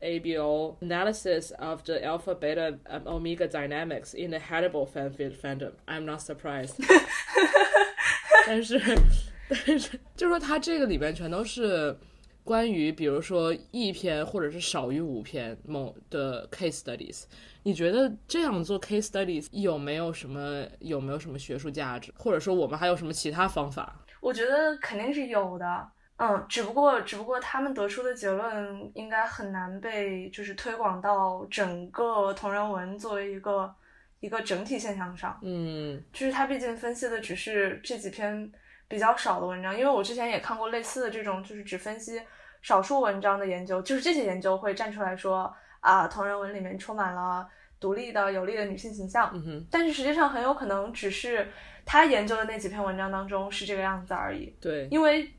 [0.00, 5.72] ABO analysis of the alpha beta omega dynamics in the Hannibal fanfic fandom.
[5.86, 6.74] I'm not surprised
[8.46, 8.80] 。但是，
[9.49, 11.97] 但是，就说它这个里边全都是
[12.43, 17.23] 关于，比如说一篇或者是少于五篇某的 case studies。
[17.63, 24.03] 你觉得这样做 case studies 有没有什么有没有什么学术价值，或者说我们还有什么其他方法？
[24.21, 25.87] 我觉得肯定是有的，
[26.17, 33.73] 嗯，只不过只不过他们得出的结论应该很难被就是推广到整个同人文作为一个
[34.19, 38.51] 一个整体现象上，嗯就是他毕竟分析的只是这几篇
[38.87, 42.21] 比较少的文章，因为我之前也看过类似的这种就是只分析
[42.61, 47.47] 少数文章的研究，就是这些研究会站出来说啊，同人文里面充满了
[47.79, 51.47] 独立的有力的女性形象，嗯哼，但是实际上很有可能只是
[51.85, 54.55] 他研究的那几篇文章当中是这个样子而已。
[54.61, 55.31] 对，因为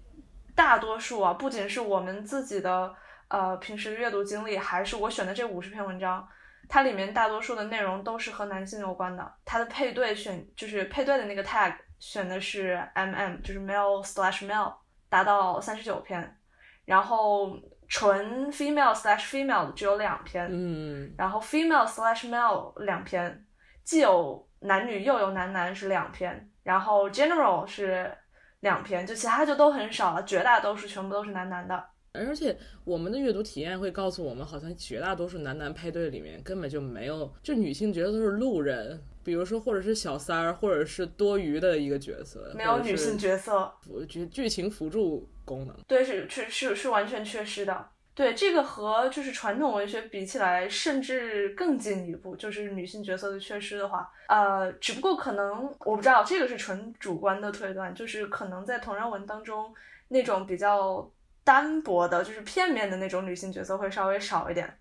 [0.54, 2.94] 大多数啊，不仅是我们自己的
[3.28, 6.26] 呃平时阅读经历，还是我选的这五十篇文章，
[6.68, 9.32] 它里面大多数的内容都是和男性有关的。
[9.44, 14.74] 它的配对选就是配对的那个 tag 选的是 mm，就是 male slash male，
[15.08, 16.36] 达到三十九篇，
[16.84, 23.46] 然后纯 female slash female 的只有两篇，嗯然后 female slash male 两篇，
[23.84, 28.12] 既有男女又有男男是两篇，然后 general 是
[28.60, 31.84] 两篇，就其他就都很少了，绝大多数全部都是男男的。
[32.12, 45.76] 而且我们的阅读体验会告诉我们，好像绝大多数男男配对里面根本就没有，就女性角色都是路人，比如说或者是小三儿，或者是多余的一个角色，没有女性角色，辅剧剧情辅助功能。
[45.88, 47.88] 对，是是是是完全缺失的。
[48.14, 59.74] 对，这个和就是传统文学比起来，甚至更进一步，就是女性角色的缺失的话，呃，只不过可能我不知道，这个是纯主观的推断，就是可能在同人文当中，
[60.08, 61.10] 那种比较
[61.42, 64.78] 单薄的，就是片面的那种女性角色会稍微少一点，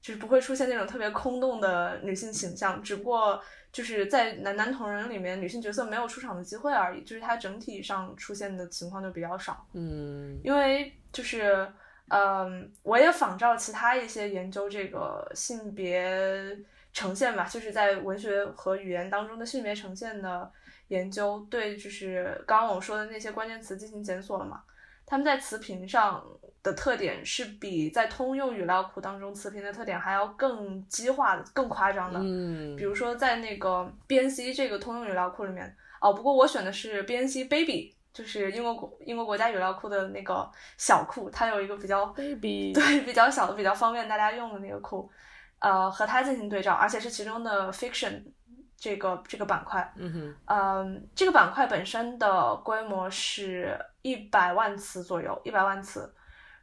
[0.00, 3.40] 就是不会出现那种特别空洞的女性形象，只不过
[3.72, 9.66] 就是在男男同人里面，女性角色没有出场的机会而已，就是它整体上出现的情况就比较少。
[9.72, 11.66] 嗯因为就是，
[12.08, 16.56] 嗯，我也仿照其他一些研究这个性别
[16.92, 20.52] 呈现吧，就是在文学和语言当中的性别呈现的
[20.88, 24.62] 研究，对，就是刚刚我说的那些关键词进行检索了嘛。
[25.06, 26.22] 他们在词频上
[26.62, 32.20] 的特点是比在通用语料库当中词频的特点还要更激化的、更夸张的。
[32.22, 40.48] 嗯，比如说在那个 BNC 这个通用语料库里面，哦，不过我选的是 BNC Baby，就是英国国英国国家语料库的那个
[40.78, 45.10] 小库，它有一个比较 baby，对比较小的、比较方便大家用的那个库，
[45.58, 48.22] 呃，和它进行对照，而且是其中的 fiction
[48.76, 56.08] 这个这个板块，嗯哼，嗯，这个板块本身的规模是一百万词左右，一百万词。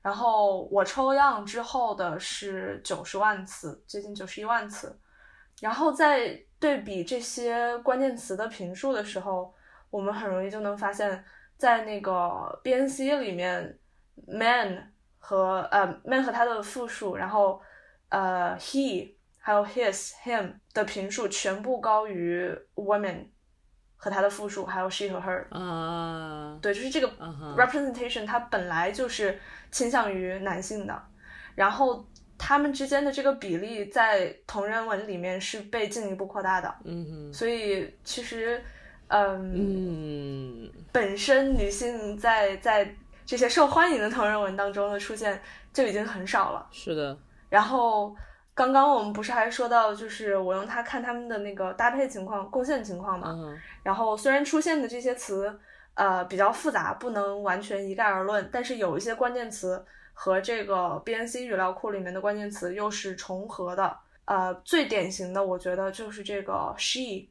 [0.01, 4.97] 然后我抽样之后的是九十万词，接近九十一万词。
[5.61, 9.53] 然后在对比这些关键词的评述的时候，
[9.89, 11.23] 我们很容易就能发现，
[11.57, 12.11] 在那个
[12.63, 13.77] BNC 里面
[14.25, 17.61] ，man 和呃 man 和它的复数，然后
[18.07, 23.27] 呃 he 还有 his him 的评述全部高于 women
[24.01, 25.43] 和它的复数，还有 she 和 her。
[25.51, 27.11] 啊，对，就是这个
[27.57, 29.37] representation 它本来就是
[29.69, 31.03] 倾向于男性的，
[31.53, 32.03] 然后
[32.37, 38.63] 他们之间的这个比例在同人文里面是被进一步扩大的，嗯哼，所以其实，
[39.09, 42.89] 嗯，嗯，本身女性在在
[43.25, 45.39] 这些受欢迎的同人文当中的出现
[45.73, 46.65] 就已经很少了。
[46.71, 47.19] 是的，
[47.49, 48.15] 然后
[48.59, 55.57] 刚刚我们不是还说到，就是我用它看他们的那个搭配情况、贡献情况嘛，嗯然后虽然出现的这些词，
[55.93, 59.81] 呃，比较复杂，不能完全一概而论，但是有一些关键词
[60.13, 63.97] 和这个 BNC 语料库里面的关键词又是重合的。
[64.25, 67.29] 呃，最典型的，我觉得就是这个 she，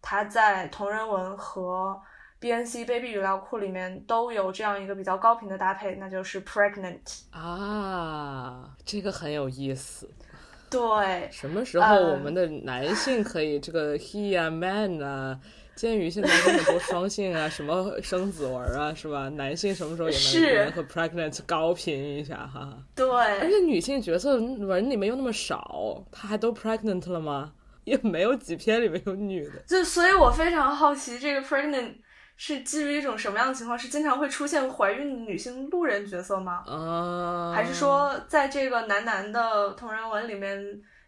[0.00, 2.00] 它在同人文和
[2.40, 7.24] BNC Baby 语料库里面都有这样一个比较高频的搭配，那就是 pregnant。
[7.32, 10.10] 啊，这个很有意思。
[10.70, 15.38] 对，什么时候呃我们的男性可以这个 he 啊 man 啊
[15.74, 19.28] 鉴于现在那么多双性啊，什么生子纹啊，是吧？
[19.30, 22.76] 男性什么时候也能和 pregnant 高频一下哈？
[22.94, 27.52] 对而对，且女性角色纹里面又那么少，她还都 pregnant 了吗？
[27.84, 29.52] 也没有几篇里面有女的。
[29.66, 31.94] 就所以，我非常好奇，这个 pregnant
[32.42, 33.78] 是基于一种什么样的情况？
[33.78, 36.64] 是经常会出现怀孕女性路人角色吗？
[36.66, 40.58] 啊，还是说，在这个男男的同人文里面，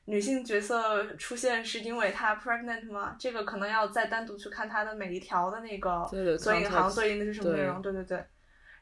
[0.05, 3.17] 女性角色出现是因为她 pregnant 吗？
[3.19, 7.81] 这个可能要再单独去看它的每一条的那个对对索引行对应的是什么内容。
[7.81, 8.23] 对对对。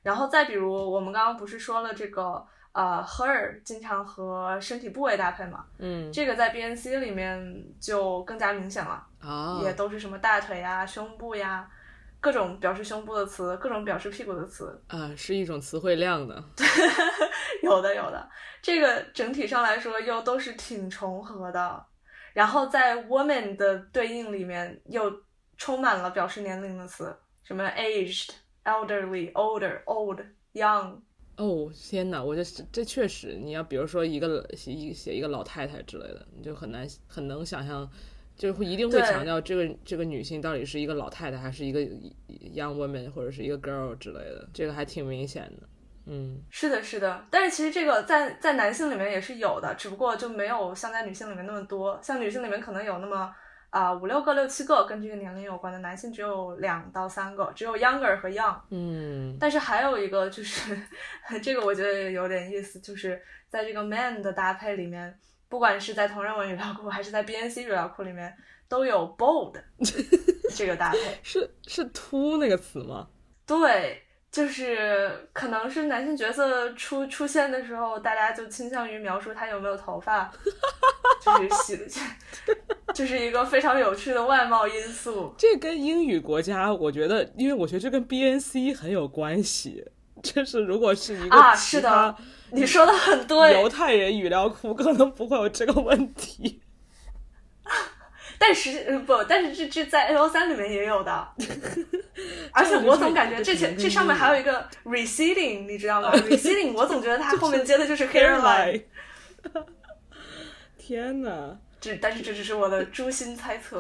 [0.03, 5.67] 然后再比如，我们刚刚不是说了这个呃 her 经常和身体部位搭配嘛？
[5.79, 9.07] 嗯这个在 BNC 里面就更加明显了。
[9.21, 11.71] 啊，也都是什么大腿呀、胸部呀，
[12.21, 16.43] 各种表示胸部的词，各种表示屁股的词，啊是一种词汇量的。
[17.63, 18.29] 有的有的。
[18.63, 21.85] 这个整体上来说又都是挺重合的。
[22.33, 25.13] 然后在 woman 的对应里面又
[25.57, 28.31] 充满了表示年龄的词，什么 aged、
[28.65, 30.21] elderly、older、old、
[30.53, 31.01] young。
[31.37, 32.23] 哦天哪！
[32.23, 37.91] 我这这确实，你要比如说一个写一写一个老太太之类的，你就很难很能想象，
[38.41, 41.79] 就是会一定会强调这个这个女性到底是一个老太太还是一个
[42.57, 45.69] young woman 或者是一个 girl 之类的，这个还挺明显的。
[46.07, 52.01] 嗯，是的，是的，但是其实这个在在男性里面也是有的，只不过就没有像在女性里面那么多。
[52.03, 53.31] 像女性里面可能有那么
[53.69, 58.59] 啊、五六个、六七个跟这个年龄有关的，男性只有两到三个，只有 younger 和 young。
[58.71, 60.77] 嗯，但是还有一个就是
[61.43, 63.21] 这个我觉得有点意思，就是
[63.51, 65.15] 在这个 man 的搭配里面，
[65.51, 68.35] 不管是在同人文语料库还是在 BNC 语料库里面，
[68.69, 69.61] 都有 bold
[70.57, 70.99] 这个搭配。
[71.25, 73.09] 是是秃那个词吗？
[73.45, 80.33] 对，就是可能是男性角色出出现的时候，大家就倾向于描述他有没有头发，
[81.21, 82.55] 就是洗的，
[82.95, 85.35] 就是一个非常有趣的外貌因素。
[85.37, 89.85] 这跟英语国家，我觉得，因为我觉得这跟 BNC 很有关系。
[90.23, 92.17] 就是如果是一个啊，其是的他，
[92.51, 93.69] 你说的很对犹。
[93.69, 96.61] 太人语料库，可能不会有这个问题。
[98.39, 101.29] 但是呃不，但是这这在 A O 三里面也有的，
[102.53, 108.83] 而且我总感觉这前这上面还有一个 receding，你知道吗？receding，我总觉得它 后面接的就是 hairline，
[110.79, 111.59] 天哪！
[111.81, 113.79] 这但是这只是我的诛心猜测。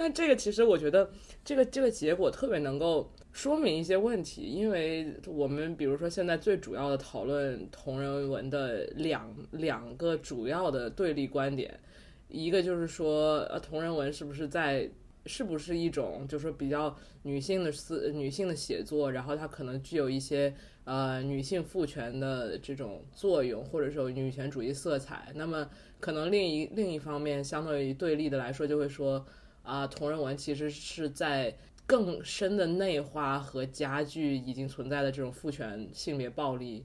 [0.00, 1.10] 那这个其实我觉得，
[1.44, 11.80] 这个这个结果特别能够说明一些问题，因为我们比如说现在最主要的讨论同人文的两两个主要的对立观点，
[12.28, 14.88] 一个就是说，呃，同人文是不是在
[15.26, 25.32] 是不是一种就是说比较女性的思女性的写作，然后它可能具有一些呃女性赋权的这种作用，或者说女权主义色彩。
[25.34, 25.68] 那么
[25.98, 29.26] 可能另一另一方面，相对于对立的来说，就会说
[29.68, 31.54] 啊、同人文其实是在
[31.86, 36.84] 更深的内化和加剧已经存在的这种父权性别暴力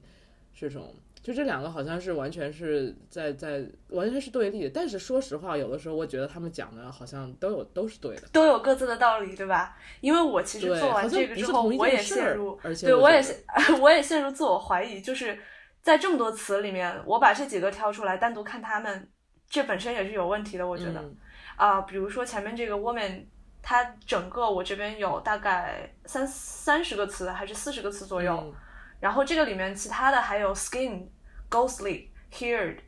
[0.54, 0.94] 这种。
[1.22, 8.28] 就这两个好像是完全是在在完全是对立的，但是说实话，有的时候我觉得他们讲的好像都有都是对的。
[8.30, 9.74] 都有各自的道理，对吧？
[10.02, 13.24] 因为我其实做完这个之后，我也陷入，而且对我也
[13.80, 15.38] 我也陷入自我怀疑，就是
[15.80, 19.08] 在这么多词里面，我把这几个挑出来单独看他们，
[19.48, 21.16] 这本身也是有问题的，我觉得嗯
[21.56, 23.24] 啊、比如说前面这个 woman，
[23.62, 28.54] 它整个我这边有大概三三十个词还是四十个词左右，嗯
[29.00, 31.06] 然后这个里面其他的还有 skin、
[31.50, 32.78] ghostly、haired、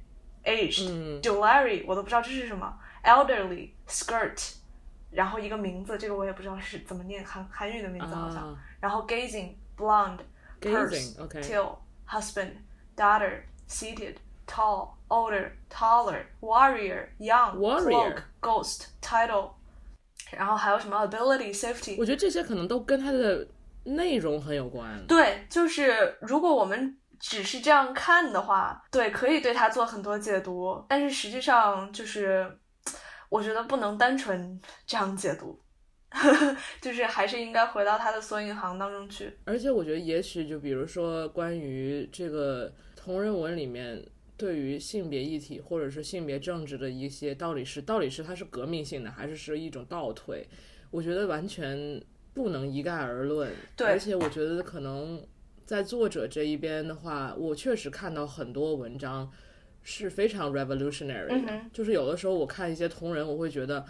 [0.45, 4.55] aged、嗯 jewelry，我都不知道这是什么，elderly、skirt，
[5.11, 10.21] 然后一个名字，这个我也不知道是怎么念，韩韩语的名字好像，啊然后 gazing、blonde、
[10.61, 11.77] purse、Gazing，OK till、
[12.09, 12.53] husband、
[12.97, 14.17] daughter、seated、
[14.47, 19.51] tall、older、taller、warrior、young、Warrior ghost、title，
[20.31, 23.47] 然后还有什么 ability、safety，我觉得这些可能都跟它的
[23.85, 25.05] 内容很有关。
[25.07, 32.59] 对，就是如果我们只是这样看的话，对，可以对它做很多解读，但是实际上就是，
[33.29, 35.59] 我觉得不能单纯这样解读，
[36.81, 39.39] 就是还是应该回到它的索引行当中去。
[39.45, 44.05] 而且我觉得，也许就比如说关于这个同人文里面
[44.37, 50.47] 对于性别议题或者是性别政治的一些到底是到底是它是革命性的，还是是一种倒退，
[50.91, 52.03] 我觉得完全
[52.35, 53.51] 不能一概而论。
[53.77, 55.23] 对而且我觉得可能
[55.65, 59.31] 在作者这一边的话，我确实看到很多文章
[59.83, 63.85] 是非常 revolutionary 的，嗯就是有的时候我看一些同人，我会觉得。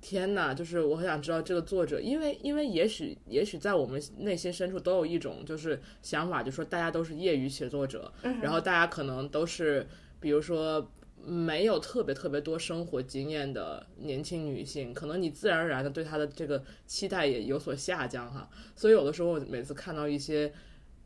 [0.00, 9.86] 天呐，就是我很想知道这个作者，因为因为也许也许在我们内心深处都有一种就是想法，就说大家都是业余写作者，嗯然后大家可能都是
[10.20, 10.92] 比如说
[11.24, 18.48] 没有特别特别多生活经验的年轻女性，可能你自然而然的对她的这个期待也有所下降哈。
[18.76, 20.52] 所以有的时候我每次看到一些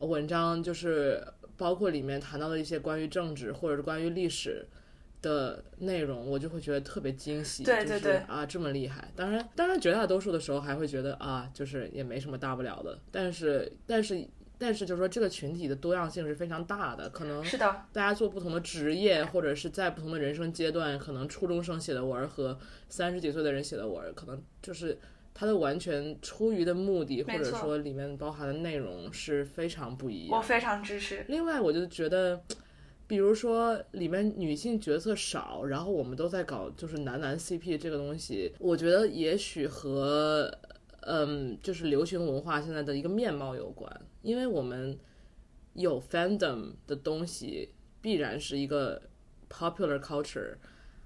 [0.01, 1.27] 文章，就是
[1.57, 4.67] 包括里面谈到的一些关于政治或者是关于历史
[5.23, 9.11] 的内容，我就会觉得特别惊喜，就是对对对啊这么厉害。
[9.15, 12.99] 当然，当然绝大多数的时候还会觉得啊，就是也没什么大不了的。
[13.11, 14.27] 但是，但是。
[14.63, 17.65] 但是，就是说，这个群体的多样性是非常大的，可能是的，
[17.95, 22.59] 大家做不同的职业，或者是在不同的人生阶段，可能初中生写的文儿和
[22.91, 24.99] 三十几岁的人写的文儿，可能就是
[25.33, 30.37] 他的完全出于的目的，或者说里面包含的内容是非常不一样。
[30.37, 31.25] 我非常支持。
[31.29, 32.39] 另外，我就觉得，
[33.11, 40.49] 比如说里面女性角色少，然后我们都在搞就是男男 CP 这个东西，我觉得也许和
[41.01, 43.91] 嗯，就是流行文化现在的一个面貌有关，
[44.23, 44.97] 因为我们
[45.73, 49.03] 有 fandom 的东西，必然是一个
[49.51, 50.55] popular culture。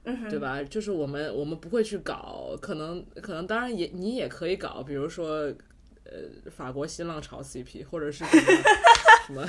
[0.07, 0.63] 嗯对吧？
[0.63, 5.51] 就是我们我们不会去搞，可能可能当然也你也可以搞，比如说
[6.05, 8.63] 呃法国新浪潮 CP，或者是什么
[9.27, 9.47] 什么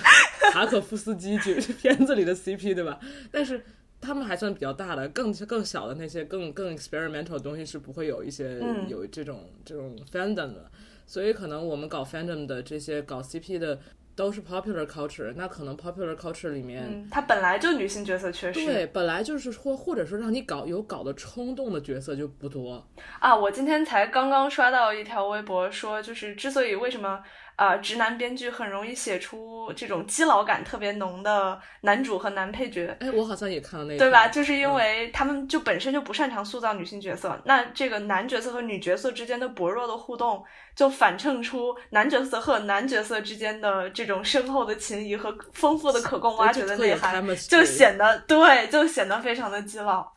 [0.52, 3.00] 塔可夫斯基剧片子里的 CP，对吧？
[3.32, 3.64] 但是
[4.02, 10.70] 他们还算比较大的，更更小的那些更更 experimental 的东西是不会有一些、嗯有这种这种 fandom 的，
[11.08, 13.80] 所以可能我们搞 fandom 的这些搞 CP 的
[14.16, 16.84] 都是 popular culture，那可能 popular culture 里面。
[16.86, 18.66] 嗯，它本来就女性角色缺失。
[18.66, 22.86] 对，本来就是或或者说让你搞有搞的冲动的角色就不多，
[23.20, 27.22] 啊，我今天才刚刚刷到一条微博，说就是之所以为什么
[27.58, 34.28] 呃直男编剧很容易写出这种基佬感特别浓的男主和男配角，哎，我好像也看到那个，对吧？
[34.28, 40.44] 就是嗯因为他们就本身就不擅长塑造女性角色，那这个男角色和女角色之间的薄弱的互动，
[40.76, 50.12] 就反衬出男角色和男角色之间的这种深厚的情谊和丰富的可供挖掘的内涵， 就显得对，就显得非常的基佬。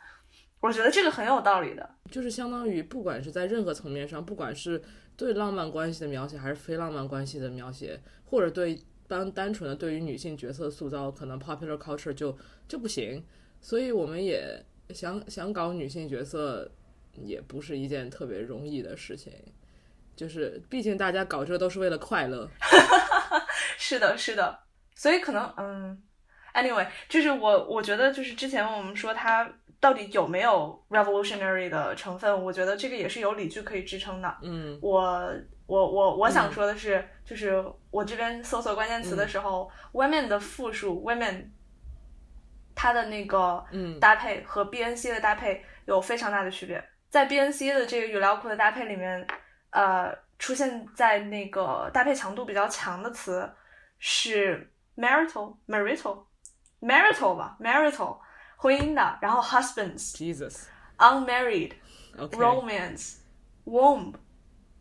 [0.61, 1.89] 我觉得这个很有道理的。
[2.11, 4.83] 就是相当于不管是在任何层面上，不管是
[5.19, 12.39] 对浪漫关系的描写，还是非浪漫关系的描写，或者对单单纯的对于女性角色塑造，可能 popular culture 就
[12.69, 13.23] 就不行。
[13.61, 16.71] 所以我们也想想搞女性角色，
[17.15, 19.33] 也不是一件特别容易的事情。
[20.15, 22.49] 就是毕竟大家搞这都是为了快乐，
[23.77, 24.61] 是的，是的，
[24.95, 26.01] 所以可能嗯
[26.55, 34.37] ，anyway，就是我我觉得就是之前我们说他到底有没有 revolutionary 的成分，我觉得这个也是有理据可以支撑的。
[34.43, 35.33] 嗯我
[35.67, 41.45] 我我我想说的是，就是我这边搜索关键词的时候、w o m e n 的复数 women，
[42.75, 46.83] 它的那个嗯搭配和 BNC 的搭配有非常大的区别。
[47.09, 49.27] 在 BNC 的这个语料库的搭配里面，
[49.71, 53.51] 呃，出现在那个搭配强度比较强的词
[53.99, 56.25] 是 marital、marital、
[56.81, 58.19] marital 吧，marital
[58.61, 60.57] 婚姻的，然后 husbands、，Jesus，OK，、
[60.99, 61.73] unmarried、
[62.19, 63.19] OK romance、
[63.65, 64.15] womb、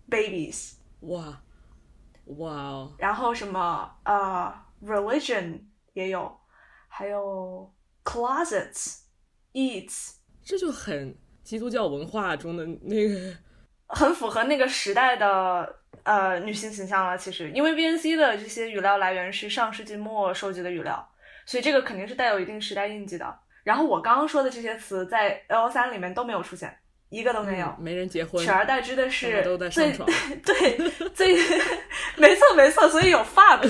[0.10, 1.40] babies，哇
[2.26, 4.52] 哇哦，然后什么呃
[4.84, 5.62] religion
[5.94, 6.36] 也有，
[6.88, 7.72] 还有
[8.04, 9.02] closets、
[9.54, 13.38] eats，这就很基督教文化中的那个。
[13.90, 17.18] 很符合那个时代的呃女性形象了。
[17.18, 21.10] 其实，因为 BNC 的这些语料来源是上世纪末收集的语料，
[21.46, 23.40] 所以这个肯定是带有一定时代印记的。
[23.68, 26.74] 然后我刚刚说的这些词在 L 三里面都没有出现，
[27.10, 27.68] 一个都没有。
[27.68, 30.10] 嗯没人结婚，取而代之的是家都在上最床
[30.46, 31.36] 对最
[32.16, 33.70] 没错没错，所以有 fab。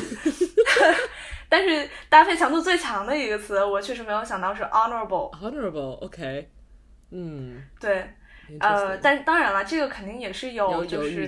[1.49, 5.31] 但是搭配强度最强的一个词，我确实没有想到是 honorable。
[5.41, 6.47] honorable，OK，、
[7.09, 8.07] 嗯，对，
[8.59, 11.27] 呃但当然了，这个肯定也是有就是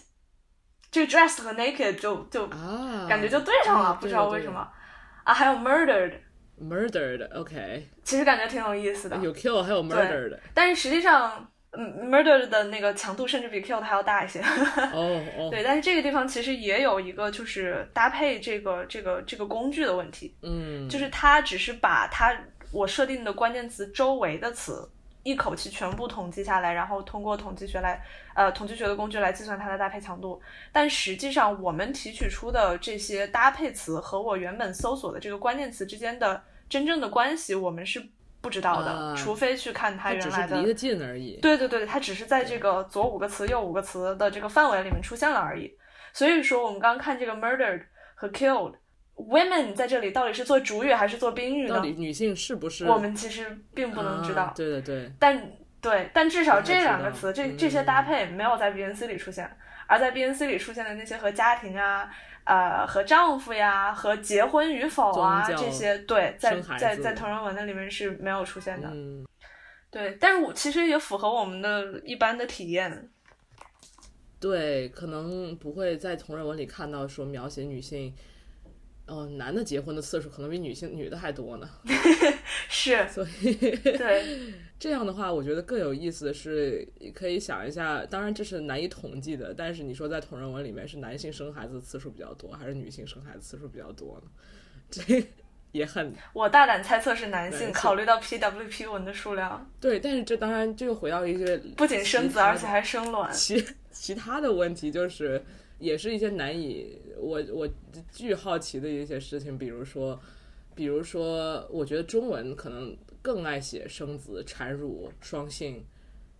[0.91, 4.69] 这个 dressed 和 naked 就就啊，感觉就对上了，啊不知道为什么。
[5.23, 6.19] 啊，还有 murdered，
[6.61, 9.15] murdered，OK，、其实感觉挺有意思的。
[9.19, 11.49] 有 kill 还有 murdered，但是实际上，
[11.80, 14.40] 嗯，murdered 的那个强度甚至比 killed 还要大一些。
[14.40, 22.36] 哦哦， 对，但是这个地方其实也有一个就是搭配这个这个这个工具的问题，嗯，就是它只是把它
[22.72, 24.90] 我设定的关键词周围的词
[25.22, 28.02] 一口气全部统计下来，然后通过统计学来
[28.34, 30.40] 呃统计学的工具来计算它的搭配强度。
[30.72, 38.02] 但实际上，我们提取出的这些搭配词和我原本搜索的这个关键词之间的真正的关系，我们是
[38.40, 41.38] 不知道的，啊除非去看它原来的是离得近而已。
[41.40, 45.76] 对对对，它只是在这个左五个词、右五个词的这个范围里面出现了而已。
[46.12, 47.82] 所以说，我们刚刚看这个 murdered
[48.14, 51.90] 和 killed，women 在这里到底是做主语还是做宾语呢到底？
[51.90, 52.86] 女性是不是？
[52.86, 54.44] 我们其实并不能知道。
[54.44, 59.48] 啊对对对，但对，但至少这两个词，这这些搭配没有在 BNC 里出现，
[59.86, 62.10] 而在 BNC 里出现的那些和家庭啊、
[62.48, 68.88] 呃和丈夫呀、和结婚与否啊这些，对，在在在同人文的里面是没有出现的。
[68.90, 69.26] 嗯，
[69.90, 73.10] 对，但是我其实也符合我们的一般的体验。
[74.40, 78.14] 对，可能不会在同人文里看到说描写女性，
[79.06, 81.68] 哦、男的结婚的次数可能比女性女的还多呢。
[82.70, 84.24] 是，所以对，
[84.78, 94.30] 这样的话，我觉得更有意思的是，可以想一下，当然这是难以统计的，但是你说在同人文里面是男性生孩子的次数比较多，还是女性生孩子次数比较多呢？
[94.90, 95.02] 这
[95.72, 103.30] 也很我大胆猜测是男性，考虑到 PWP 文的数量，对，但是这当然就又回到一些不仅生子，而且还生卵。
[103.32, 105.42] 其其他的问题就是，
[105.78, 107.68] 也是一些难以我我
[108.12, 110.18] 巨好奇的一些事情，比如说，
[110.74, 112.96] 比如说，我觉得中文可能
[113.28, 115.84] 更爱写生子、产乳、双性，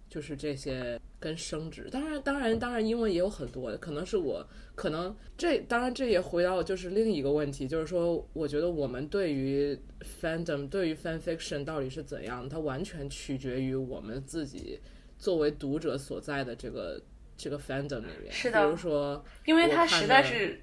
[0.08, 1.90] 就是这些跟生殖。
[1.90, 4.42] 当然，当然，当然，英文也有很多的，可能是我
[4.74, 14.80] 可能这当然这也回到就是另一个问题，就是说，我觉得我们对于 fandom 对于 fan fiction 到底是怎样，它完全取决于我们自己
[15.18, 16.98] 作为读者所在的这个
[17.36, 18.32] 这个 fandom 里面。
[18.32, 20.58] 是的比如说，因为它实在是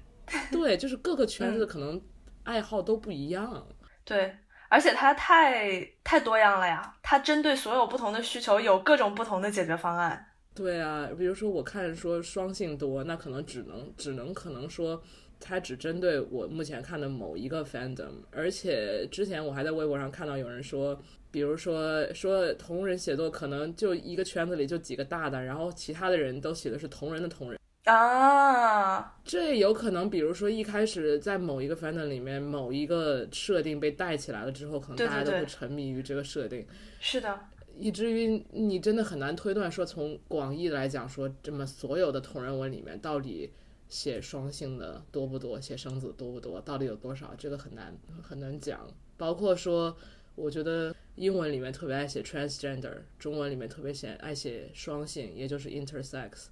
[0.50, 2.02] 对，就是各个圈子嗯可能
[2.42, 3.64] 爱好都不一样。
[4.04, 4.36] 对，
[4.68, 10.26] 而且它太太多样了呀，它针对所有不同的需求有各种不同的解决方案。
[10.54, 15.02] 对啊，比如说我看说双性多，那可能只能只能可能说，
[15.38, 20.98] 它只针对我目前看的某一个 fandom，而且之前我还在微博上看到有人说，
[21.30, 27.60] 比如说说同人写作可能就一个圈子里就几个大的，然后其他的人都写的是同人的同人。
[27.86, 36.66] 啊，这有可能，比如说一开始在某一个 fandom 里面，某一个设定被带起来了之后，可能大家都会沉迷于这个设定。
[36.98, 37.38] 是的，
[37.78, 43.52] 以至于你真的很难推断说，从广义来讲，说这么所有的同人文里面，到底
[43.88, 48.84] 写双性的多不多，写生子多不多，到底有多少，这个很难很难讲。
[49.16, 49.96] 包括说，
[50.34, 56.46] 我觉得英文里面特别爱写 transgender，中文里面特别写爱写双性，也就是 intersex。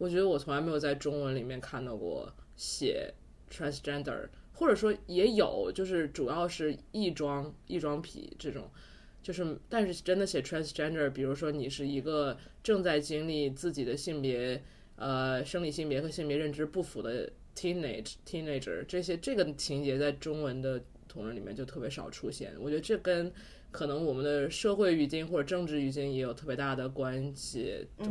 [0.00, 2.26] 我觉得我从来没有在中文里面看到过
[2.56, 3.12] 写
[3.50, 8.70] transgender，或者说也有，就是主要是异装异装癖这种。
[9.22, 14.64] 就是，但是真的写 transgender，比如说你是一个正在经历自己的性别，
[14.96, 22.54] 呃，生理性别和性别认知不符的 teenage teenager，这些这个情节在中文的同人里面就特别少出现。
[22.58, 23.30] 我觉得这跟
[23.70, 27.86] 可能我们的社会语境或者政治语境也有特别大的关系。
[27.98, 28.08] 对，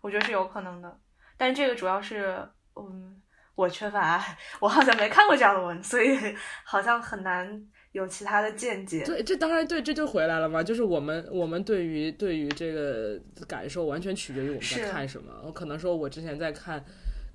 [0.00, 0.98] 我觉得是有可能的，
[1.42, 2.38] 但这个主要是，
[2.76, 3.20] 嗯，
[3.56, 4.24] 我缺乏，
[4.60, 6.16] 我好像没看过这样的文，所以
[6.62, 9.04] 好像很难有其他的见解。
[9.04, 15.32] 对，这当然对，这就回来了嘛，就是我们我们对于对于这个感受完全取决于我们在看什么。
[15.42, 16.80] 我可能说，我之前在看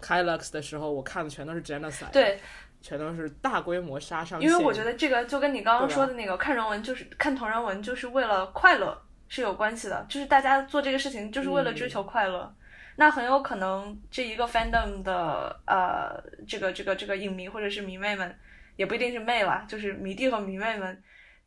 [0.01, 2.39] Kylux 的时候，我看的全都是 genocide，对，
[2.79, 4.47] 全都是大规模杀伤因。
[4.47, 8.97] 为我觉得这个就跟你刚刚说的那个看人文，就是看同人文，就是为了快乐
[9.27, 10.05] 是有关系的。
[10.07, 12.55] 就是大家做这个事情，就是为了追求快乐。
[12.99, 18.35] 那很有可能这一个 fandom 的呃，这个这个这个影迷或者是迷妹们，
[18.75, 21.03] 也不一定是妹啦，就是迷弟和迷妹们，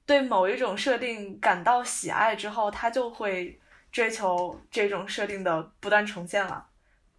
[0.07, 3.59] 对某一种设定感到喜爱之后，他就会
[3.91, 6.65] 追求这种设定的不断重现了，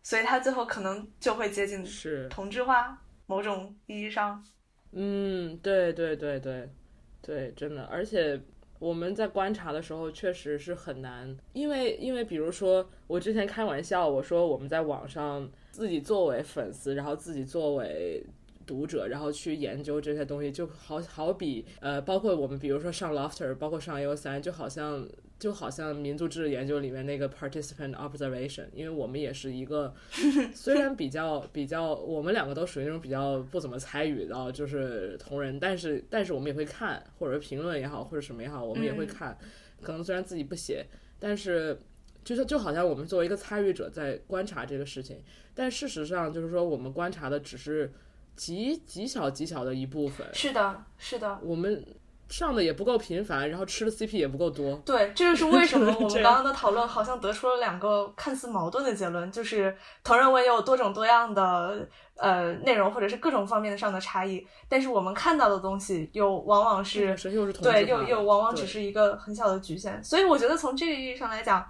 [0.02, 4.42] 所以他最后可能就会接近是，同质化，某种意义上。
[4.94, 6.70] 嗯，对对对对
[7.22, 8.42] 对，真的，而且
[8.82, 18.26] 我们在观察的时候确实是很难，因为因为比如说我之前开玩笑，我说我们在网上自己作为粉丝，然后自己作为。
[18.72, 25.06] 读者，然后去研究这些东西，就好好比呃，包括我们比如说上 Lofter，包括上 U 三，就好像
[25.38, 29.94] 就好像民族志研究里面那个 participant observation，因为我们也是一个
[30.56, 39.38] 虽然比较比较，我们两个都属于那种比较不怎么参与到就是同人，但是但是我们也会看，或者评论也好，或者什么也好，我们也会看。
[39.82, 40.86] 可能虽然自己不写，
[41.20, 41.78] 但是
[42.24, 45.18] 就是就好像我们作为一个参与者在观察这个事情，
[45.56, 47.92] 但事实上就是说我们观察的只是
[48.42, 51.86] 极极小极小的一部分，是的，是的，我们
[52.28, 54.76] 上的也不够频繁，然后吃的 CP 也不够多。
[54.84, 67.16] 对，这就是为什么 我们刚刚的讨论好像得出了两个看似矛盾的结论，就是同人文也有多种多样的呃内容，或者是各种方面上的差异，但是我们看到的东西又往往是
[67.62, 70.04] 对，又又往往只是一个很小的局限。
[70.04, 71.64] 所以我觉得从这个意义上来讲，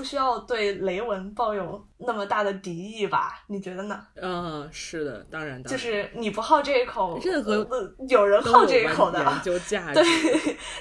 [0.00, 3.44] 不需要对雷文抱有那么大的敌意吧？
[3.48, 4.00] 你觉得呢？
[4.14, 9.22] 嗯，是的，当然，当然就是你不好这一口，任何呃有人好这一口的。
[9.22, 10.00] 研究价值。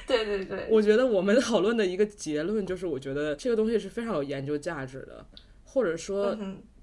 [0.08, 5.26] 对对对对，我觉得我们讨论的一个结论就是，我觉得这个东西是非常有研究价值的，
[5.66, 6.34] 或者说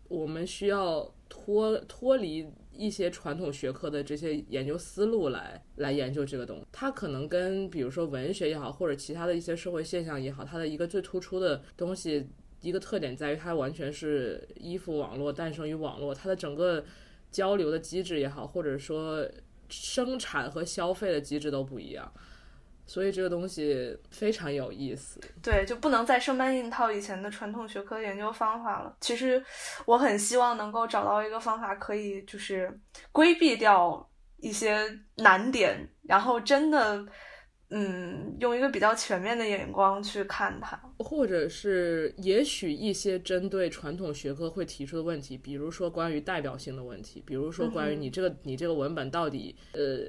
[0.08, 2.46] 我们需要脱脱离
[2.76, 6.66] 一些传统学科的这些研究思路来来研究这个东西。
[6.70, 12.26] 它可能跟比如说文学也好，或者其他的一些社会现象也好，它的一个最突出的东西，
[12.60, 16.84] 一个特点在于它完全是依附网络、诞生于网络，它的整个
[17.30, 19.28] 交流的机制也好，或者说
[19.68, 22.12] 生产和消费的机制都不一样。
[22.86, 25.20] 所以这个东西非常有意思。
[25.42, 28.96] 对，就不能再生搬硬套以前的传统学科研究方法了。
[29.00, 29.42] 其实
[29.84, 32.72] 我很希望能够找到一个方法，可以就是
[33.12, 34.08] 规避掉
[34.38, 34.78] 一些
[35.16, 37.04] 难点，然后真的，
[37.70, 40.80] 嗯，用一个比较全面的眼光去看它。
[40.98, 50.08] 或者是也许一些针对传统学科会提出的问题，比如说关于代表性的问题，比如说关于你这个、你这个文本到底呃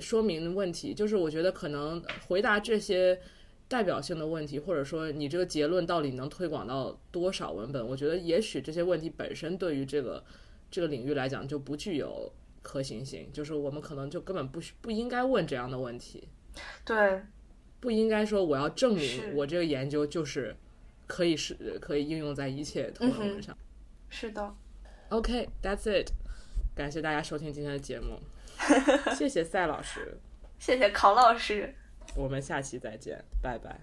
[0.00, 3.18] 说明问题，就是我觉得可能回答这些
[3.68, 10.22] 代表性的问题，或者说你这个结论到底能推广到多少文本，我觉得也许这些问题本身对于这个
[10.70, 12.32] 这个领域来讲就不具有
[12.62, 16.28] 可行性，就是我们可能就根本不需不应该问这样的问题。
[16.84, 17.22] 对，
[17.80, 20.56] 不应该说我要证明我这个研究就是
[21.06, 23.56] 可以是可以应用在一切图论文上。
[24.08, 24.54] 是的
[25.10, 26.10] ，OK，that's、it。
[26.74, 28.20] 感谢大家收听今天的节目，
[29.16, 30.18] 谢谢赛老师，
[30.58, 31.74] 谢谢考老师。
[32.14, 33.78] 我们下期再见，拜拜。